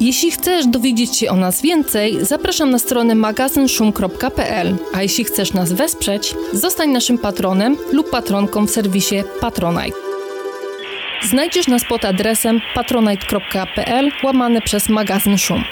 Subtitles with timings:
[0.00, 5.72] Jeśli chcesz dowiedzieć się o nas więcej, zapraszam na stronę magazynszum.pl, a jeśli chcesz nas
[5.72, 9.98] wesprzeć, zostań naszym patronem lub patronką w serwisie Patronite.
[11.22, 15.64] Znajdziesz nas pod adresem patronite.pl łamane przez magazyn Szum.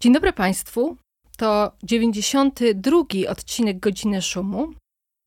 [0.00, 0.96] Dzień dobry Państwu.
[1.38, 2.98] To 92
[3.28, 4.68] odcinek Godziny Szumu.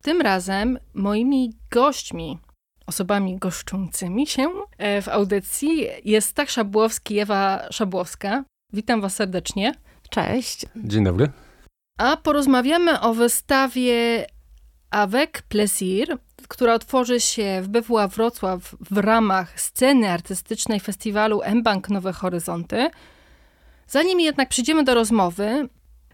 [0.04, 2.40] Tym razem moimi gośćmi,
[2.88, 8.44] osobami goszczącymi się e, w audycji jest Stach Szabłowski i Ewa Szabłowska.
[8.74, 9.74] Witam Was serdecznie.
[10.10, 10.66] Cześć.
[10.76, 11.32] Dzień dobry.
[11.98, 14.26] A porozmawiamy o wystawie
[14.92, 22.14] Avec Plaisir, która otworzy się w BWA Wrocław w ramach sceny artystycznej festiwalu M-Bank Nowe
[22.14, 22.90] Horyzonty.
[23.88, 25.70] Zanim jednak przejdziemy do rozmowy,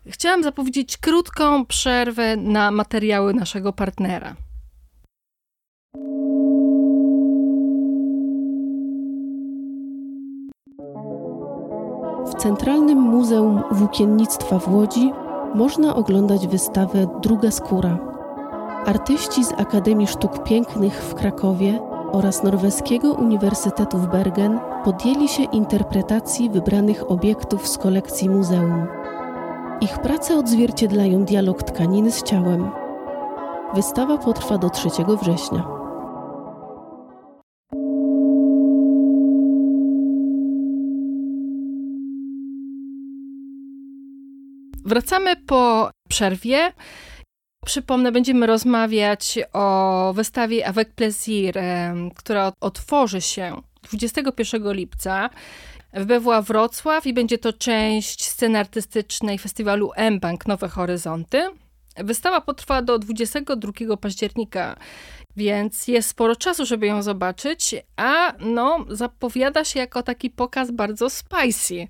[0.08, 4.36] chciałam zapowiedzieć krótką przerwę na materiały naszego partnera.
[12.26, 15.12] W Centralnym Muzeum Włókiennictwa w Łodzi
[15.56, 18.00] można oglądać wystawę Druga Skóra.
[18.86, 21.80] Artyści z Akademii Sztuk Pięknych w Krakowie
[22.12, 28.88] oraz Norweskiego Uniwersytetu w Bergen podjęli się interpretacji wybranych obiektów z kolekcji muzeum.
[29.82, 32.72] Ich prace odzwierciedlają dialog tkaniny z ciałem.
[33.74, 34.90] Wystawa potrwa do 3
[35.22, 35.68] września.
[44.86, 46.72] Wracamy po przerwie.
[47.66, 51.60] Przypomnę, będziemy rozmawiać o wystawie Avec Plaisir,
[52.16, 55.30] która otworzy się 21 lipca
[55.96, 61.50] w BWA Wrocław i będzie to część sceny artystycznej festiwalu M-Bank Nowe Horyzonty.
[61.98, 64.76] Wystawa potrwa do 22 października,
[65.36, 71.10] więc jest sporo czasu, żeby ją zobaczyć, a no, zapowiada się jako taki pokaz bardzo
[71.10, 71.88] spicy.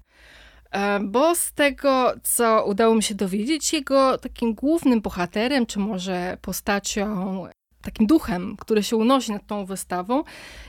[0.72, 6.38] E, bo z tego, co udało mi się dowiedzieć, jego takim głównym bohaterem, czy może
[6.42, 7.48] postacią,
[7.82, 10.24] takim duchem, który się unosi nad tą wystawą,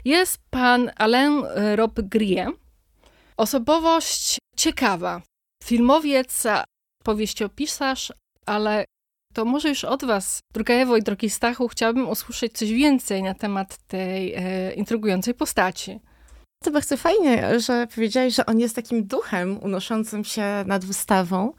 [0.04, 1.42] jest pan Alain
[1.76, 2.52] Rob Grie.
[3.36, 5.22] Osobowość ciekawa.
[5.64, 6.42] Filmowiec,
[7.04, 8.12] powieściopisarz,
[8.46, 8.84] ale
[9.34, 13.34] to może już od Was, droga Ewo i drogi Stachu, chciałabym usłyszeć coś więcej na
[13.34, 16.00] temat tej e, intrygującej postaci.
[16.64, 21.52] To bardzo fajnie, że powiedziałeś, że on jest takim duchem unoszącym się nad wystawą,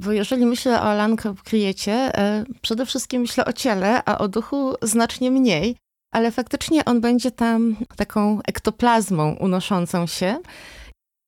[0.00, 4.74] bo jeżeli myślę o Alan Kryjecie, e, przede wszystkim myślę o ciele, a o duchu
[4.82, 5.76] znacznie mniej,
[6.14, 10.38] ale faktycznie on będzie tam taką ektoplazmą unoszącą się.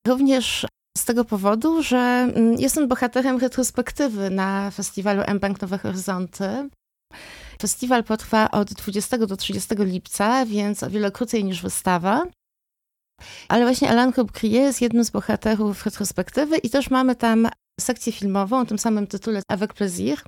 [0.07, 0.65] Również
[0.97, 1.97] z tego powodu, że
[2.35, 6.69] mm, jest on bohaterem retrospektywy na festiwalu M-Bank Nowe Horyzonty.
[7.61, 12.25] Festiwal potrwa od 20 do 30 lipca, więc o wiele krócej niż wystawa.
[13.47, 17.49] Ale właśnie Alan Crier jest jednym z bohaterów retrospektywy i też mamy tam
[17.79, 20.21] sekcję filmową o tym samym tytule Avec Plaisir,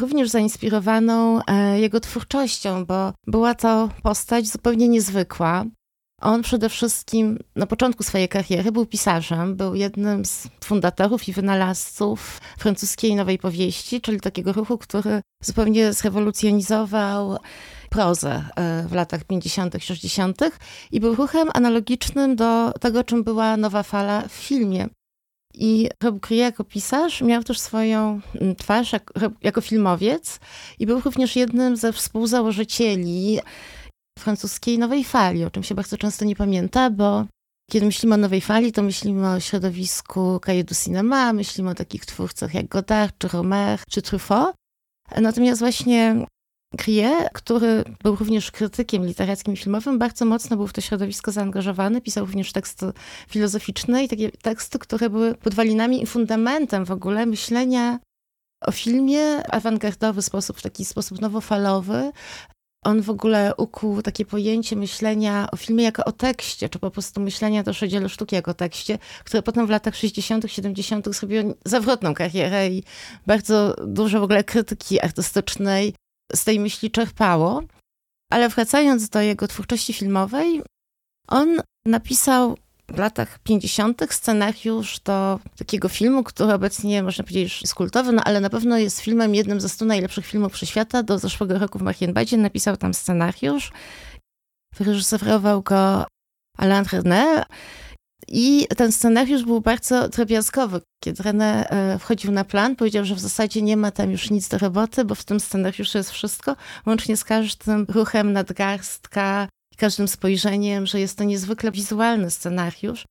[0.00, 5.64] również zainspirowaną e, jego twórczością, bo była to postać zupełnie niezwykła.
[6.20, 12.40] On przede wszystkim na początku swojej kariery był pisarzem, był jednym z fundatorów i wynalazców
[12.58, 17.38] francuskiej nowej powieści, czyli takiego ruchu, który zupełnie zrewolucjonizował
[17.90, 20.40] prozę e, w latach 50., 60.
[20.92, 24.88] i był ruchem analogicznym do tego, czym była nowa fala w filmie.
[25.54, 28.92] I Rob Crier jako pisarz miał też swoją mm, twarz
[29.42, 30.40] jako filmowiec
[30.78, 33.40] i był również jednym ze współzałożycieli
[34.18, 37.26] francuskiej nowej fali, o czym się bardzo często nie pamięta, bo
[37.70, 42.06] kiedy myślimy o nowej fali, to myślimy o środowisku Cahiers du Cinema, myślimy o takich
[42.06, 44.54] twórcach jak Godard, czy Romer, czy Truffaut.
[45.20, 46.26] Natomiast właśnie
[46.76, 52.00] Crier, który był również krytykiem literackim i filmowym, bardzo mocno był w to środowisko zaangażowany,
[52.00, 52.92] pisał również teksty
[53.28, 57.98] filozoficzne i takie teksty, które były podwalinami i fundamentem w ogóle myślenia
[58.60, 62.12] o filmie awangardowy sposób, w taki sposób nowofalowy,
[62.84, 67.20] on w ogóle ukuł takie pojęcie myślenia o filmie jako o tekście, czy po prostu
[67.20, 71.14] myślenia też o dziele sztuki jako o tekście, które potem w latach 60., 70.
[71.14, 72.82] zrobiło zawrotną karierę i
[73.26, 75.94] bardzo dużo w ogóle krytyki artystycznej
[76.34, 77.62] z tej myśli czerpało.
[78.32, 80.62] Ale wracając do jego twórczości filmowej,
[81.28, 82.56] on napisał
[82.92, 84.02] w latach 50.
[84.10, 89.00] scenariusz do takiego filmu, który obecnie można powiedzieć jest kultowy, no ale na pewno jest
[89.00, 91.02] filmem, jednym ze stu najlepszych filmów wszechświata.
[91.02, 93.72] Do zeszłego roku w Marienbadzie napisał tam scenariusz.
[94.76, 96.06] Wyreżyserował go
[96.58, 97.44] Alain René.
[98.28, 100.80] I ten scenariusz był bardzo drobiazgowy.
[101.04, 104.48] Kiedy René e, wchodził na plan, powiedział, że w zasadzie nie ma tam już nic
[104.48, 106.56] do roboty, bo w tym scenariuszu jest wszystko,
[106.86, 109.48] łącznie z każdym ruchem nadgarstka,
[109.78, 113.04] każdym spojrzeniem, że jest to niezwykle wizualny scenariusz.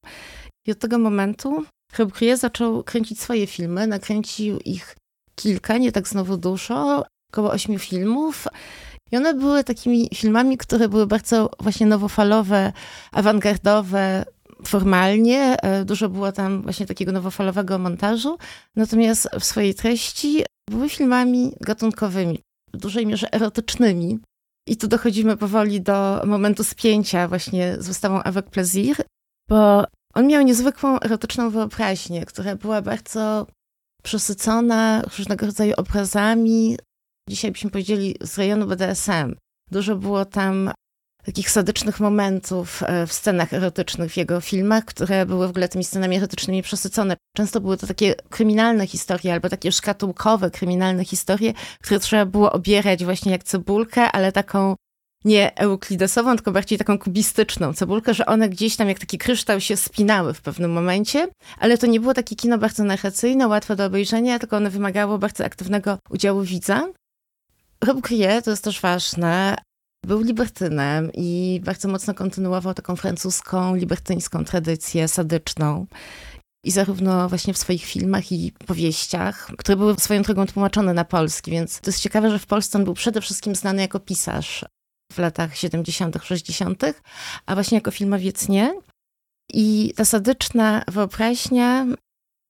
[0.68, 1.66] I od tego momentu
[1.98, 4.96] Robert zaczął kręcić swoje filmy, nakręcił ich
[5.36, 8.48] kilka, nie tak znowu dużo, około ośmiu filmów.
[9.12, 12.74] I one były takimi filmami, które były bardzo właśnie nowofalowe,
[13.12, 14.25] awangardowe,
[14.66, 15.62] formalnie.
[15.62, 18.38] E, dużo było tam właśnie takiego nowofalowego montażu.
[18.75, 22.40] Natomiast w swojej treści były filmami gatunkowymi,
[22.74, 24.20] w dużej mierze erotycznymi.
[24.68, 28.96] I tu dochodzimy powoli do momentu spięcia właśnie z wystawą Avec Plaisir,
[29.50, 33.48] bo on miał niezwykłą erotyczną wyobraźnię, która była bardzo
[34.04, 36.78] przesycona różnego rodzaju obrazami.
[37.30, 39.36] Dzisiaj byśmy powiedzieli z rejonu BDSM.
[39.72, 40.72] Dużo było tam
[41.27, 45.83] takich sadycznych momentów e, w scenach erotycznych w jego filmach, które były w ogóle tymi
[45.83, 47.18] scenami erotycznymi przesycone.
[47.35, 53.06] Często były to takie kryminalne historie albo takie szkatułkowe kryminalne historie, które trzeba było obierać
[53.06, 54.75] właśnie jak cebulkę, ale taką
[55.25, 59.77] nie euklidesową, tylko bardziej taką kubistyczną cebulkę, że one gdzieś tam jak taki kryształ się
[59.77, 61.27] spinały w pewnym momencie,
[61.59, 65.45] ale to nie było takie kino bardzo narracyjne, łatwe do obejrzenia, tylko one wymagało bardzo
[65.45, 66.88] aktywnego udziału widza.
[67.83, 69.57] Rob Grie, to jest też ważne,
[70.07, 75.86] był libertynem i bardzo mocno kontynuował taką francuską, libertyńską tradycję sadyczną.
[76.63, 81.51] I zarówno właśnie w swoich filmach i powieściach, które były swoją drogą tłumaczone na polski,
[81.51, 84.65] więc to jest ciekawe, że w Polsce on był przede wszystkim znany jako pisarz
[85.12, 86.83] w latach 70., 60.,
[87.45, 88.74] a właśnie jako filmowiec nie.
[89.53, 91.86] I ta sadyczna wyobraźnia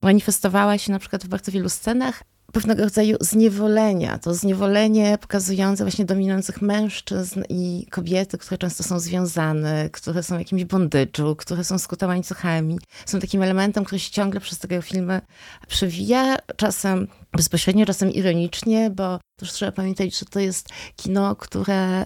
[0.03, 2.23] manifestowała się na przykład w bardzo wielu scenach,
[2.53, 4.19] pewnego rodzaju zniewolenia.
[4.19, 10.39] To zniewolenie pokazujące właśnie dominujących mężczyzn i kobiety, które często są związane, które są w
[10.39, 12.79] jakimś bondyczu, które są skute łańcuchami.
[13.05, 15.21] Są takim elementem, który się ciągle przez tego filmy
[15.67, 22.05] przewija, czasem bezpośrednio, czasem ironicznie, bo też trzeba pamiętać, że to jest kino, które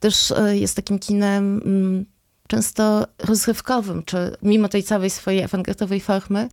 [0.00, 2.06] też e, jest takim kinem mm,
[2.48, 6.48] często rozrywkowym, czy mimo tej całej swojej awangardowej formy,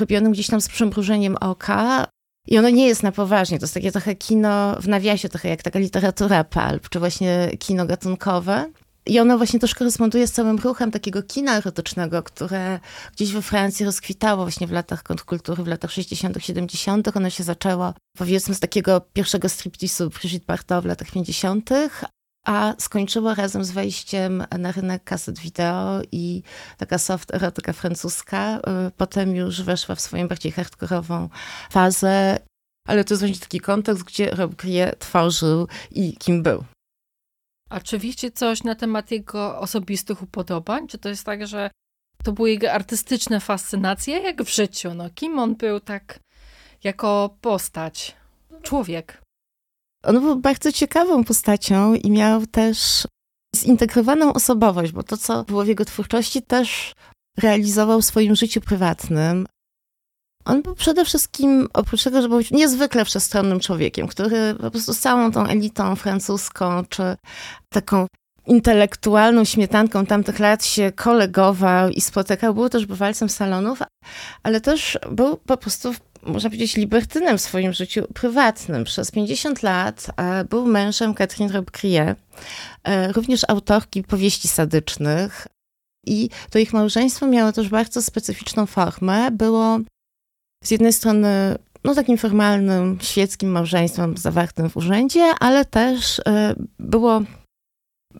[0.00, 2.06] robionym gdzieś tam z przymrużeniem oka,
[2.46, 3.58] i ono nie jest na poważnie.
[3.58, 7.86] To jest takie trochę kino w nawiasie, trochę jak taka literatura pulp, czy właśnie kino
[7.86, 8.70] gatunkowe.
[9.06, 12.80] I ono właśnie też koresponduje z całym ruchem takiego kina erotycznego, które
[13.12, 17.16] gdzieś we Francji rozkwitało właśnie w latach kontrkultury, w latach 60., 70.
[17.16, 21.70] Ono się zaczęło powiedzmy z takiego pierwszego striptisu Brigitte Bardot w latach 50.,
[22.44, 26.42] a skończyło razem z wejściem na rynek kaset wideo i
[26.76, 28.58] taka soft erotyka francuska.
[28.58, 28.60] Y,
[28.96, 31.28] potem już weszła w swoją bardziej hardkorową
[31.70, 32.38] fazę,
[32.88, 36.64] ale to jest właśnie taki kontekst, gdzie Rob Grie tworzył i kim był.
[37.70, 40.88] A czy wiecie coś na temat jego osobistych upodobań?
[40.88, 41.70] Czy to jest tak, że
[42.24, 44.94] to były jego artystyczne fascynacje, jak w życiu?
[44.94, 46.18] No, kim on był tak
[46.84, 48.16] jako postać,
[48.62, 49.22] człowiek?
[50.04, 53.06] On był bardzo ciekawą postacią i miał też
[53.56, 56.92] zintegrowaną osobowość, bo to, co było w jego twórczości, też
[57.38, 59.46] realizował w swoim życiu prywatnym.
[60.44, 64.98] On był przede wszystkim, oprócz tego, że był niezwykle przestronnym człowiekiem, który po prostu z
[64.98, 67.16] całą tą elitą francuską, czy
[67.68, 68.06] taką
[68.46, 72.54] intelektualną śmietanką tamtych lat się kolegował i spotykał.
[72.54, 73.78] Był też bywalcem salonów,
[74.42, 78.84] ale też był po prostu można powiedzieć, libertynem w swoim życiu prywatnym.
[78.84, 82.14] Przez 50 lat e, był mężem Catherine Robbe-Crier,
[82.84, 85.46] e, również autorki powieści sadycznych.
[86.06, 89.30] I to ich małżeństwo miało też bardzo specyficzną formę.
[89.30, 89.78] Było
[90.64, 97.22] z jednej strony no, takim formalnym, świeckim małżeństwem zawartym w urzędzie, ale też e, było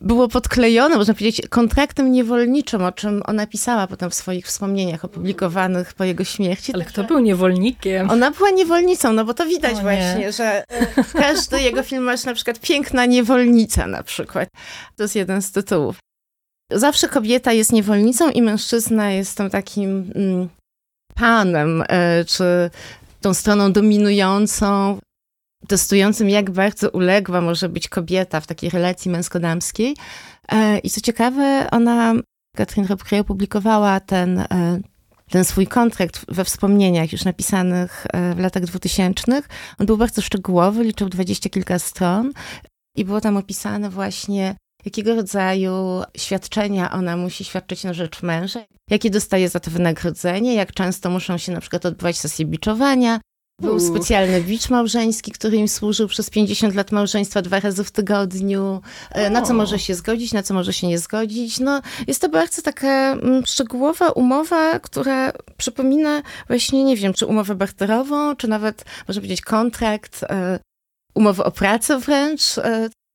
[0.01, 5.95] było podklejone, można powiedzieć, kontraktem niewolniczym, o czym ona pisała potem w swoich wspomnieniach opublikowanych
[5.95, 6.75] po jego śmierci.
[6.75, 8.11] Ale kto był niewolnikiem?
[8.11, 10.65] Ona była niewolnicą, no bo to widać właśnie, że
[11.13, 14.49] każdy jego film ma na przykład Piękna niewolnica na przykład.
[14.97, 15.99] To jest jeden z tytułów.
[16.73, 20.49] Zawsze kobieta jest niewolnicą i mężczyzna jest tą takim mm,
[21.15, 22.71] panem, e, czy
[23.21, 24.99] tą stroną dominującą
[25.69, 29.97] testującym, jak bardzo uległa może być kobieta w takiej relacji męsko-damskiej.
[30.53, 32.15] E, I co ciekawe, ona,
[32.57, 34.81] Katrin Robke, opublikowała ten, e,
[35.31, 39.49] ten swój kontrakt we wspomnieniach już napisanych e, w latach dwutysięcznych.
[39.79, 42.33] On był bardzo szczegółowy, liczył dwadzieścia kilka stron
[42.97, 49.11] i było tam opisane właśnie jakiego rodzaju świadczenia ona musi świadczyć na rzecz męża, jakie
[49.11, 53.21] dostaje za to wynagrodzenie, jak często muszą się na przykład odbywać sesje biczowania.
[53.61, 58.81] Był specjalny bicz małżeński, który im służył przez 50 lat małżeństwa dwa razy w tygodniu.
[59.11, 61.61] E, na co może się zgodzić, na co może się nie zgodzić.
[61.61, 67.55] No, jest to bardzo taka mm, szczegółowa umowa, która przypomina właśnie, nie wiem, czy umowę
[67.55, 70.59] barterową, czy nawet, można powiedzieć, kontrakt, e,
[71.15, 72.43] umowę o pracę wręcz.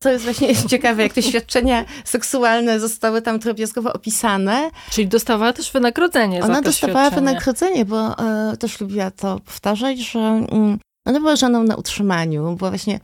[0.05, 4.69] To jest właśnie ciekawe, jak te świadczenia seksualne zostały tam drobiazgowo opisane.
[4.91, 9.99] Czyli dostawała też wynagrodzenie Ona za to dostawała wynagrodzenie, bo e, też lubiła to powtarzać,
[9.99, 12.99] że mm, ona była żoną na utrzymaniu, była właśnie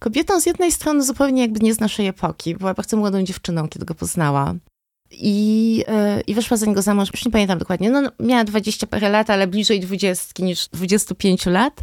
[0.00, 3.86] kobietą z jednej strony zupełnie jakby nie z naszej epoki, była bardzo młodą dziewczyną, kiedy
[3.86, 4.54] go poznała.
[5.10, 8.86] I, e, I wyszła za niego za mąż, już nie pamiętam dokładnie, no miała 20
[8.86, 11.80] parę lat, ale bliżej 20 niż 25 lat.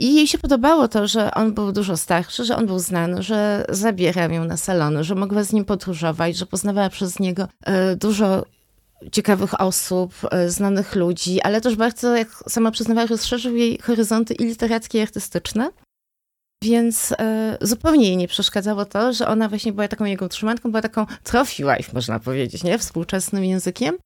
[0.00, 3.64] I jej się podobało to, że on był dużo starszy, że on był znany, że
[3.68, 8.44] zabierał ją na salony, że mogła z nim podróżować, że poznawała przez niego e, dużo
[9.12, 14.44] ciekawych osób, e, znanych ludzi, ale też bardzo, jak sama przyznawała, rozszerzył jej horyzonty i
[14.44, 15.70] literackie, i artystyczne.
[16.64, 20.82] Więc e, zupełnie jej nie przeszkadzało to, że ona właśnie była taką jego utrzymanką, była
[20.82, 22.78] taką trophy wife, można powiedzieć, nie?
[22.78, 23.98] Współczesnym językiem.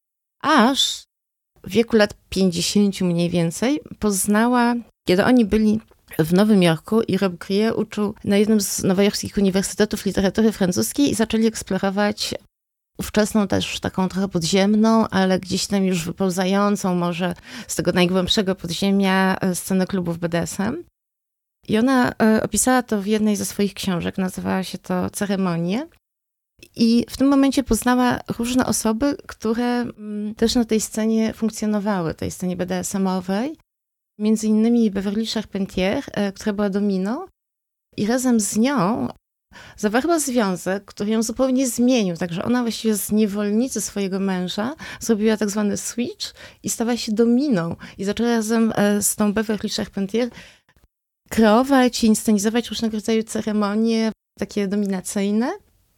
[0.43, 1.03] Aż
[1.65, 4.75] w wieku lat 50 mniej więcej poznała
[5.09, 5.81] kiedy oni byli
[6.19, 11.15] w Nowym Jorku i Rob Grier uczył na jednym z nowojorskich uniwersytetów literatury francuskiej i
[11.15, 12.35] zaczęli eksplorować
[12.99, 17.35] ówczesną też taką trochę podziemną, ale gdzieś tam już wypełzającą może
[17.67, 20.85] z tego najgłębszego podziemia e, scenę klubów BDSM.
[21.69, 25.89] I ona e, opisała to w jednej ze swoich książek, nazywała się to Ceremonie.
[26.77, 32.31] I w tym momencie poznała różne osoby, które mm, też na tej scenie funkcjonowały, tej
[32.31, 33.57] scenie BDSM-owej
[34.19, 37.27] między innymi Beverly Charpentier, e, która była dominą
[37.97, 39.09] i razem z nią
[39.77, 42.17] zawarła związek, który ją zupełnie zmienił.
[42.17, 47.77] Także ona właściwie z niewolnicy swojego męża zrobiła tak zwany switch i stała się dominą.
[47.99, 50.29] I zaczęła razem e, z tą Beverly Charpentier
[51.31, 55.53] kreować i inscenizować różnego rodzaju ceremonie takie dominacyjne.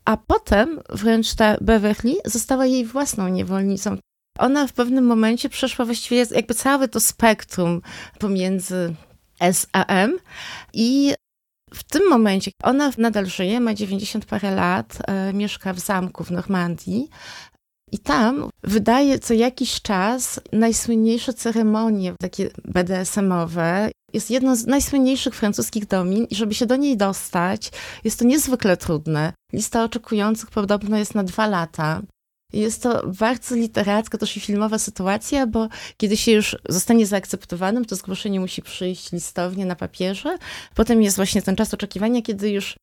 [0.05, 3.97] A potem wręcz ta Beverly została jej własną niewolnicą.
[4.39, 7.83] Ona w pewnym momencie przeszła właściwie jakby całe to spektrum
[8.19, 8.95] pomiędzy
[9.41, 10.19] S a M
[10.73, 11.15] i
[11.75, 16.31] w tym momencie ona nadal żyje, ma 90 parę lat, e, mieszka w zamku w
[16.31, 17.09] Normandii.
[17.93, 23.91] I tam wydaje co jakiś czas najsłynniejsze ceremonie, takie BDSM-owe.
[24.13, 27.71] Jest jedno z najsłynniejszych francuskich domin i żeby się do niej dostać,
[28.05, 29.33] jest to niezwykle trudne.
[29.53, 32.03] Lista oczekujących podobno jest na dwa lata.
[32.53, 37.97] Jest to bardzo literacka, też i filmowa sytuacja, bo kiedy się już zostanie zaakceptowanym, to
[37.97, 40.39] zgłoszenie musi przyjść listownie na papierze.
[40.75, 42.77] Potem jest właśnie ten czas oczekiwania, kiedy już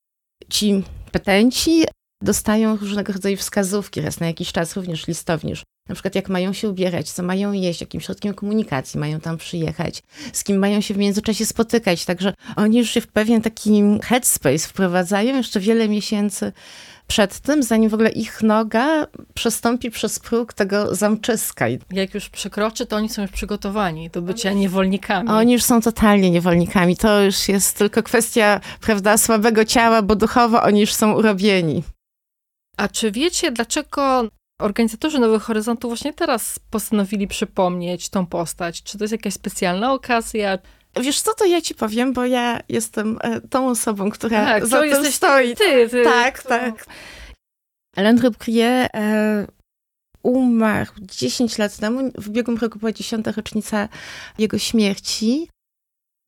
[0.49, 1.83] ci petenci
[2.23, 5.53] dostają różnego rodzaju wskazówki raz na jakiś czas, również listownie.
[5.89, 10.03] Na przykład jak mają się ubierać, co mają jeść, jakim środkiem komunikacji mają tam przyjechać,
[10.33, 12.05] z kim mają się w międzyczasie spotykać.
[12.05, 16.51] Także oni już się w pewien taki headspace wprowadzają jeszcze wiele miesięcy
[17.07, 21.65] przed tym, zanim w ogóle ich noga przestąpi przez próg tego zamczyska.
[21.91, 25.29] Jak już przekroczy, to oni są już przygotowani do bycia niewolnikami.
[25.29, 26.97] Oni już są totalnie niewolnikami.
[26.97, 31.83] To już jest tylko kwestia, prawda, słabego ciała, bo duchowo oni już są urobieni.
[32.77, 34.23] A czy wiecie, dlaczego
[34.61, 38.83] organizatorzy Nowych Horyzontów właśnie teraz postanowili przypomnieć tą postać?
[38.83, 40.57] Czy to jest jakaś specjalna okazja?
[41.01, 44.81] Wiesz co, to ja ci powiem, bo ja jestem e, tą osobą, która tak, za
[44.81, 45.55] tym stoi.
[45.55, 46.03] Ty, ty.
[46.03, 46.85] Tak, tak.
[47.95, 49.47] Alain Rebrier e,
[50.23, 52.11] umarł 10 lat temu.
[52.17, 53.27] W ubiegłym roku była 10.
[53.27, 53.89] rocznica
[54.37, 55.49] jego śmierci.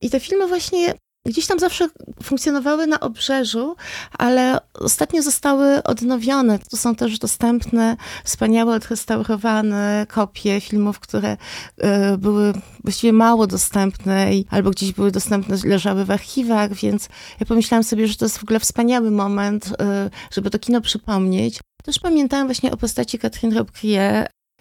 [0.02, 0.94] I te filmy właśnie
[1.25, 1.89] gdzieś tam zawsze
[2.24, 3.75] funkcjonowały na obrzeżu,
[4.17, 6.60] ale ostatnio zostały odnowione.
[6.60, 11.38] Tu są też dostępne wspaniałe, odrestaurowane kopie filmów, które
[11.77, 12.53] e, były
[12.84, 18.15] właściwie mało dostępne albo gdzieś były dostępne, leżały w archiwach, więc ja pomyślałam sobie, że
[18.15, 21.60] to jest w ogóle wspaniały moment, e, żeby to kino przypomnieć.
[21.84, 23.72] Też pamiętałam właśnie o postaci Catherine Robbe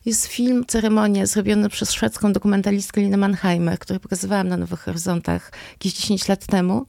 [0.07, 5.93] jest film Ceremonia zrobiony przez szwedzką dokumentalistkę Linę Mannheimer, który pokazywałam na Nowych Horyzontach jakieś
[5.93, 6.87] 10 lat temu.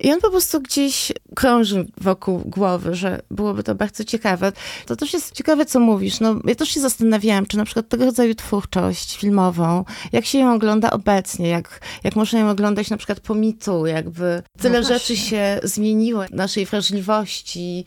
[0.00, 4.52] I on po prostu gdzieś krąży wokół głowy, że byłoby to bardzo ciekawe.
[4.86, 6.20] To też jest ciekawe, co mówisz.
[6.20, 10.54] No, ja też się zastanawiałam, czy na przykład tego rodzaju twórczość filmową, jak się ją
[10.54, 15.16] ogląda obecnie, jak, jak można ją oglądać na przykład po mitu, jakby tyle no rzeczy
[15.16, 17.84] się zmieniło, naszej wrażliwości,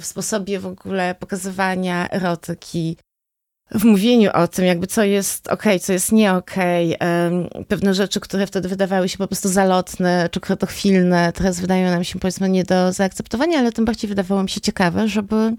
[0.00, 2.96] w sposobie w ogóle pokazywania erotyki
[3.74, 6.54] w mówieniu o tym, jakby co jest ok, co jest nie ok,
[7.68, 12.18] pewne rzeczy, które wtedy wydawały się po prostu zalotne czy krótkochwilne, teraz wydają nam się
[12.18, 15.54] powiedzmy nie do zaakceptowania, ale tym bardziej wydawało mi się ciekawe, żeby,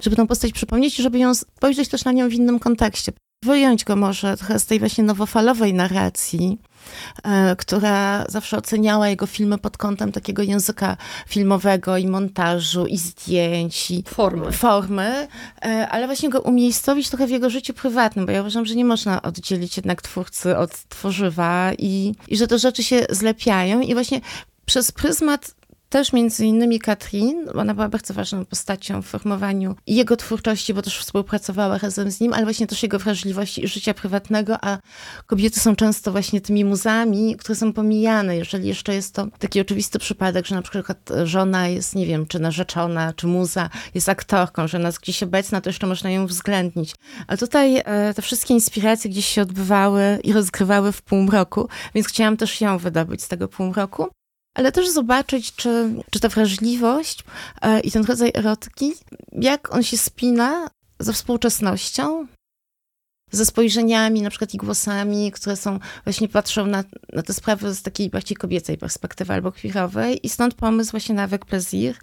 [0.00, 3.12] żeby tą postać przypomnieć i żeby ją spojrzeć też na nią w innym kontekście.
[3.44, 6.58] Wyjąć go może trochę z tej właśnie nowofalowej narracji,
[7.24, 10.96] E, która zawsze oceniała jego filmy pod kątem takiego języka
[11.28, 14.52] filmowego i montażu, i zdjęć, i formy.
[14.52, 15.28] formy,
[15.64, 18.84] e, ale właśnie go umiejscowić trochę w jego życiu prywatnym, bo ja uważam, że nie
[18.84, 24.20] można oddzielić jednak twórcy od tworzywa i, i że te rzeczy się zlepiają i właśnie
[24.66, 25.54] przez pryzmat
[25.88, 30.98] też między innymi Katrin, ona była bardzo ważną postacią w formowaniu jego twórczości, bo też
[30.98, 34.78] współpracowała razem z nim, ale właśnie też jego wrażliwości i życia prywatnego, a
[35.26, 39.98] kobiety są często właśnie tymi muzami, które są pomijane, jeżeli jeszcze jest to taki oczywisty
[39.98, 44.78] przypadek, że na przykład żona jest, nie wiem, czy narzeczona, czy muza jest aktorką, że
[44.78, 46.94] ona jest gdzieś obecna, to jeszcze można ją uwzględnić.
[47.26, 52.36] A tutaj e, te wszystkie inspiracje gdzieś się odbywały i rozgrywały w półmroku, więc chciałam
[52.36, 54.06] też ją wydobyć z tego półmroku
[54.56, 57.24] ale też zobaczyć, czy, czy ta wrażliwość
[57.62, 58.92] e, i ten rodzaj erotyki,
[59.32, 62.26] jak on się spina ze współczesnością,
[63.36, 67.82] ze spojrzeniami na przykład i głosami, które są, właśnie patrzą na, na te sprawy z
[67.82, 71.94] takiej bardziej kobiecej perspektywy albo queerowej i stąd pomysł właśnie na Avec Plaisir,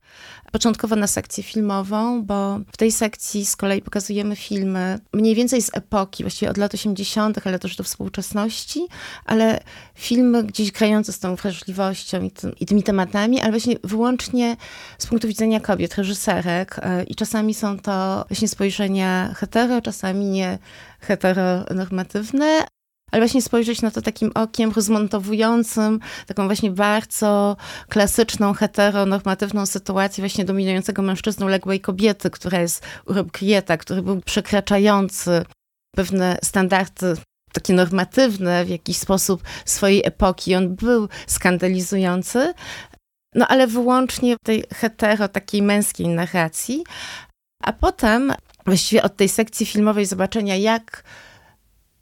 [0.52, 5.70] początkowo na sekcję filmową, bo w tej sekcji z kolei pokazujemy filmy mniej więcej z
[5.74, 8.88] epoki, właściwie od lat 80., ale też do współczesności,
[9.26, 9.60] ale
[9.96, 14.58] filmy gdzieś grające z tą wrażliwością i, tym, i tymi tematami, ale właśnie wyłącznie
[14.98, 20.58] z punktu widzenia kobiet, reżyserek e, i czasami są to właśnie spojrzenia hetero, czasami nie
[21.04, 22.64] heteronormatywne,
[23.12, 27.58] ale właśnie spojrzeć na to takim okiem rozmontowującym taką właśnie bardzo
[27.90, 35.46] klasyczną, heteronormatywną sytuację właśnie dominującego mężczyzną ległej kobiety, która jest urok Krieta, który był przekraczający
[35.96, 37.16] pewne standardy
[37.54, 40.56] takie normatywne w jakiś sposób swojej epoki.
[40.56, 42.54] On był skandalizujący,
[43.36, 46.84] no ale wyłącznie tej hetero, takiej męskiej narracji.
[47.64, 48.34] A potem
[48.66, 51.04] właściwie od tej sekcji filmowej zobaczenia, jak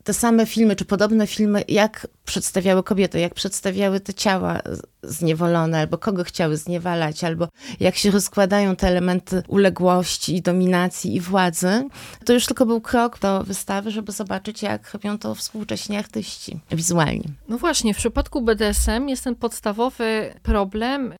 [0.03, 4.59] te same filmy, czy podobne filmy, jak przedstawiały kobiety, jak przedstawiały te ciała
[5.03, 7.47] zniewolone, albo kogo chciały zniewalać, albo
[7.79, 11.87] jak się rozkładają te elementy uległości i dominacji i władzy,
[12.25, 17.25] to już tylko był krok do wystawy, żeby zobaczyć, jak robią to współcześni artyści wizualni.
[17.47, 21.13] No właśnie, w przypadku BDSM jest ten podstawowy problem,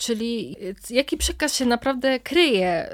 [0.00, 0.56] Czyli
[0.90, 2.92] y, jaki przekaz się naprawdę kryje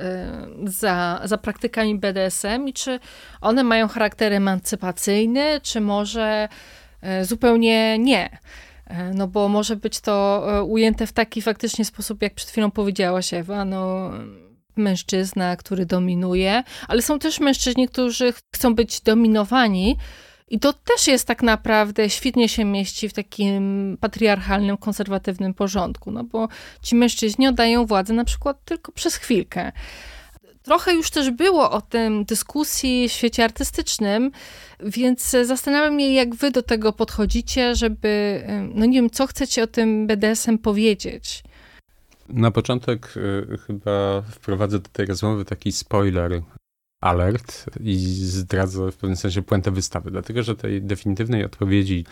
[0.67, 3.01] y, za, za praktykami BDSM i czy
[3.41, 6.49] one mają charakter emancypacyjny, czy może
[7.21, 8.39] y, zupełnie nie?
[9.15, 13.65] No bo może być to ujęte w taki faktycznie sposób, jak przed chwilą powiedziałaś Ewa,
[13.65, 14.11] no
[14.77, 19.97] mężczyzna, który dominuje, ale są też mężczyźni, którzy chcą być dominowani,
[20.51, 26.25] i to też jest tak naprawdę, świetnie się mieści w takim patriarchalnym, konserwatywnym porządku, no
[26.25, 26.49] bo
[26.83, 29.73] ci mężczyźni oddają władzę na przykład tylko przez chwilkę.
[30.63, 34.31] Trochę już też było o tym dyskusji w świecie artystycznym,
[34.81, 39.67] więc zastanawiam się, jak wy do tego podchodzicie, żeby, no nie wiem, co chcecie o
[39.67, 41.43] tym BDSM powiedzieć.
[42.29, 46.43] Na początek y, chyba wprowadzę do tej rozmowy taki spoiler
[47.01, 52.05] alert i zdradzę w pewnym sensie puentę wystawy, dlatego że tej definitywnej odpowiedzi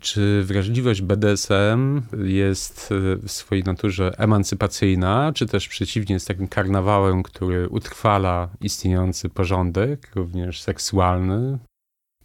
[0.00, 2.88] czy wrażliwość BDSM jest
[3.22, 10.62] w swojej naturze emancypacyjna, czy też przeciwnie jest takim karnawałem, który utrwala istniejący porządek, również
[10.62, 11.58] seksualny,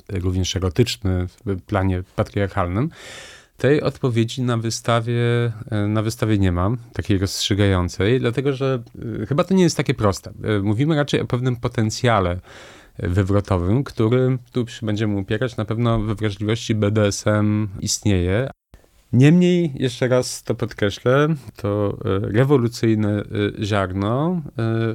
[0.09, 2.89] również erotyczny w planie patriarchalnym?
[3.57, 5.21] Tej odpowiedzi na wystawie,
[5.71, 8.83] e, na wystawie nie mam, takiej rozstrzygającej, dlatego że
[9.21, 10.33] e, chyba to nie jest takie proste.
[10.43, 12.39] E, mówimy raczej o pewnym potencjale
[12.99, 18.49] wywrotowym, który tu będziemy upierać, na pewno we wrażliwości BDSM istnieje.
[19.13, 23.23] Niemniej, jeszcze raz to podkreślę, to rewolucyjne
[23.63, 24.41] ziarno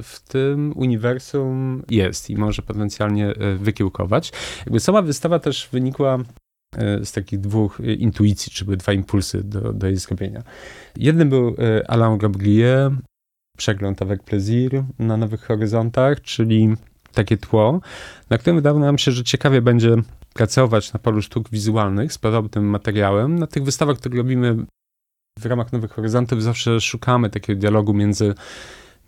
[0.03, 4.31] w tym uniwersum jest i może potencjalnie wykiełkować.
[4.65, 6.17] Jakby sama wystawa też wynikła
[7.03, 10.43] z takich dwóch e, intuicji, czy były dwa impulsy do, do jej zrobienia.
[10.97, 12.97] Jednym był e, Alain Gabriel,
[13.57, 16.75] przegląd avec plaisir na Nowych Horyzontach, czyli
[17.13, 17.81] takie tło,
[18.29, 19.95] na którym wydawało nam się, że ciekawie będzie
[20.33, 23.39] pracować na polu sztuk wizualnych z podobnym materiałem.
[23.39, 24.65] Na tych wystawach, które robimy
[25.39, 28.33] w ramach Nowych Horyzontów zawsze szukamy takiego dialogu między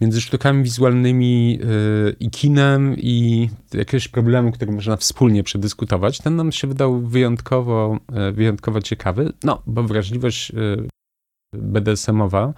[0.02, 6.52] między sztukami wizualnymi yy, i kinem i jakiegoś problemu, który można wspólnie przedyskutować, ten nam
[6.52, 10.88] się wydał wyjątkowo, yy, wyjątkowo ciekawy, no, bo wrażliwość yy,
[11.54, 12.54] BDSM-owa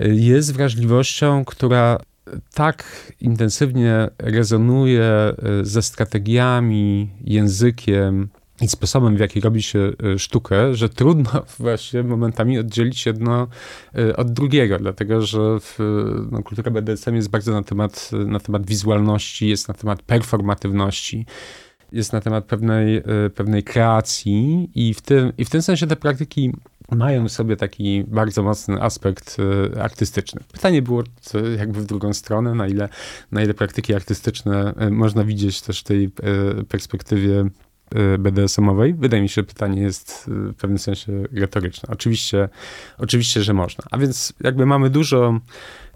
[0.00, 1.98] y, jest wrażliwością, która
[2.54, 8.28] tak intensywnie rezonuje ze strategiami, językiem
[8.64, 13.48] i sposobem, w jaki robi się e, sztukę, że trudno właśnie momentami oddzielić jedno
[13.94, 15.78] e, od drugiego, dlatego że w,
[16.30, 21.26] no, kultura BDSM jest bardzo na temat, na temat wizualności, jest na temat performatywności
[21.92, 23.02] jest na temat pewnej,
[23.34, 26.52] pewnej kreacji i w, tym, i w tym sensie te praktyki
[26.90, 29.36] mają w sobie taki bardzo mocny aspekt
[29.74, 30.40] e, artystyczny.
[30.52, 31.02] Pytanie było
[31.58, 32.88] jakby w drugą stronę, na ile,
[33.32, 36.10] na ile praktyki artystyczne e, można widzieć też w tej e,
[36.64, 37.44] perspektywie
[38.18, 38.94] BDSM-owej.
[38.94, 41.88] Wydaje mi się, że pytanie jest w pewnym sensie retoryczne.
[41.92, 42.48] Oczywiście,
[42.98, 43.84] oczywiście, że można.
[43.90, 45.40] A więc jakby mamy dużo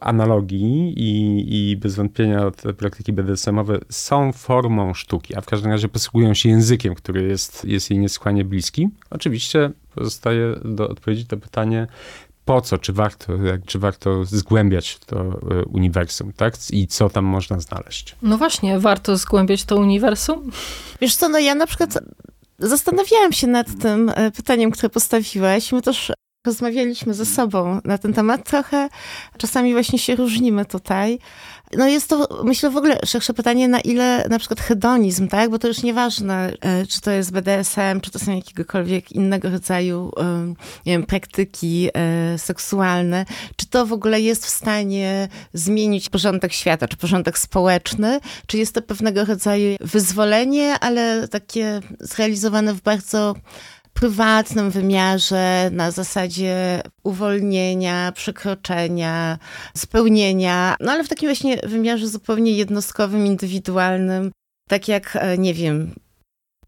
[0.01, 5.89] analogii i, i bez wątpienia te praktyki BDSM-owe są formą sztuki, a w każdym razie
[5.89, 8.89] posługują się językiem, który jest, jest jej niesłychanie bliski.
[9.11, 11.87] Oczywiście pozostaje do odpowiedzi to pytanie,
[12.49, 13.33] po co, czy warto,
[13.67, 16.55] czy warto zgłębiać to e, uniwersum, tak?
[16.71, 18.17] I co tam można znaleźć?
[18.23, 20.51] No właśnie, warto zgłębiać to uniwersum?
[21.01, 21.99] Wiesz co, no ja na przykład
[22.59, 25.73] zastanawiałam się nad tym e, pytaniem, które postawiłeś.
[25.73, 26.13] My też
[26.49, 28.89] rozmawialiśmy ze sobą na ten temat trochę.
[29.39, 31.19] Czasami właśnie się różnimy tutaj.
[31.77, 35.51] No jest to, myślę, w ogóle szersze pytanie, na ile na przykład hedonizm, tak?
[35.51, 40.13] Bo to już nieważne, e, czy to jest BDSM, czy to są jakiegokolwiek innego rodzaju,
[40.87, 46.89] nie wiem, praktyki e, seksualne, czy to w ogóle jest w stanie zmienić porządek świata,
[46.89, 53.35] czy porządek społeczny, czy jest to pewnego rodzaju wyzwolenie, ale takie zrealizowane w bardzo
[54.01, 59.39] prywatnym wymiarze, na zasadzie uwolnienia, przekroczenia,
[59.77, 64.31] spełnienia, no ale w takim właśnie wymiarze zupełnie jednostkowym, indywidualnym,
[64.69, 65.95] tak jak, e, nie wiem,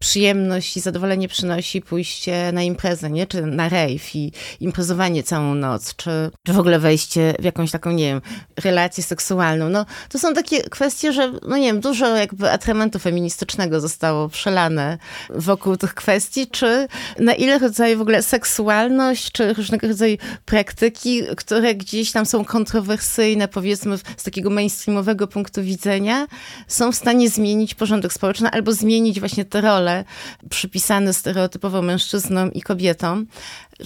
[0.01, 3.27] przyjemność i zadowolenie przynosi pójście na imprezę, nie?
[3.27, 7.91] czy na rave i imprezowanie całą noc, czy, czy w ogóle wejście w jakąś taką,
[7.91, 8.21] nie wiem,
[8.63, 9.69] relację seksualną.
[9.69, 14.97] No, to są takie kwestie, że, no nie wiem, dużo jakby atrementu feministycznego zostało przelane
[15.29, 16.87] wokół tych kwestii, czy
[17.19, 23.47] na ile rodzaju w ogóle seksualność, czy różnego rodzaju praktyki, które gdzieś tam są kontrowersyjne,
[23.47, 26.27] powiedzmy z takiego mainstreamowego punktu widzenia,
[26.67, 30.05] są w stanie zmienić porządek społeczny albo zmienić właśnie te role role
[30.49, 33.27] przypisane stereotypowo mężczyznom i kobietom.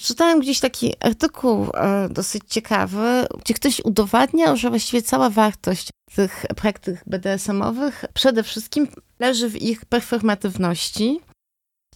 [0.02, 6.46] Czytałem gdzieś taki artykuł e, dosyć ciekawy, gdzie ktoś udowadniał, że właściwie cała wartość tych
[6.56, 8.88] praktyk BDSM-owych przede wszystkim
[9.20, 11.20] leży w ich performatywności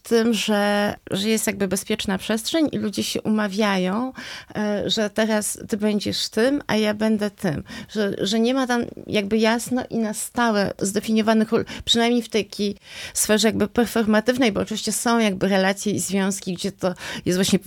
[0.04, 4.14] tym, że, że jest jakby bezpieczna przestrzeń i ludzie się umawiają,
[4.56, 7.64] e, że teraz ty będziesz tym, a ja będę tym.
[7.90, 12.76] Że, że nie ma tam jakby jasno i na stałe zdefiniowanych ról, przynajmniej w takiej
[13.14, 16.94] sferze jakby performatywnej, bo oczywiście są jakby relacje i związki, gdzie to
[17.26, 17.60] jest właśnie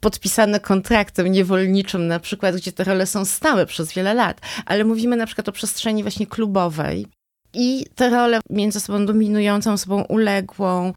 [0.00, 5.16] podpisane kontraktem niewolniczym, na przykład, gdzie te role są stałe przez wiele lat, ale mówimy
[5.16, 7.06] na przykład o przestrzeni właśnie klubowej.
[7.54, 10.92] I te role między sobą dominującą, sobą uległą,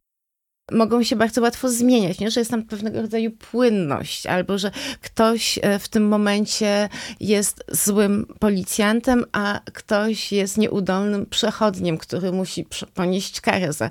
[0.72, 2.32] mogą się bardzo łatwo zmieniać, nie?
[2.32, 8.26] że jest tam pewnego rodzaju płynność, albo że ktoś e, w tym momencie jest złym
[8.40, 13.90] policjantem, a ktoś jest nieudolnym przechodniem, który musi ponieść karę za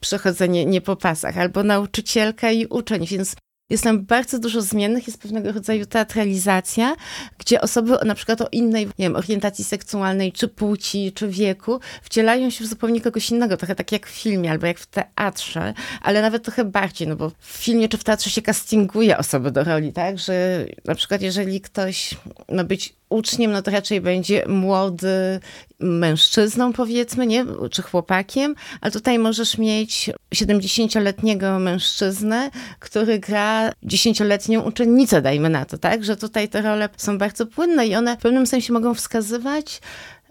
[0.00, 3.36] przechodzenie nie po pasach, albo nauczycielka i uczeń, więc
[3.70, 6.96] jest tam bardzo dużo zmiennych, jest pewnego rodzaju teatralizacja,
[7.38, 12.50] gdzie osoby na przykład o innej, nie wiem, orientacji seksualnej, czy płci, czy wieku, wcielają
[12.50, 16.22] się w zupełnie kogoś innego, trochę tak jak w filmie, albo jak w teatrze, ale
[16.22, 19.92] nawet trochę bardziej, no bo w filmie czy w teatrze się castinguje osoby do roli,
[19.92, 22.14] tak, że na przykład jeżeli ktoś
[22.52, 25.40] ma być uczniem, no to raczej będzie młody
[25.78, 27.44] mężczyzną, powiedzmy, nie?
[27.70, 35.78] Czy chłopakiem, a tutaj możesz mieć 70-letniego mężczyznę, który gra 10-letnią uczennicę, dajmy na to,
[35.78, 36.04] tak?
[36.04, 39.80] Że tutaj te role są bardzo płynne i one w pewnym sensie mogą wskazywać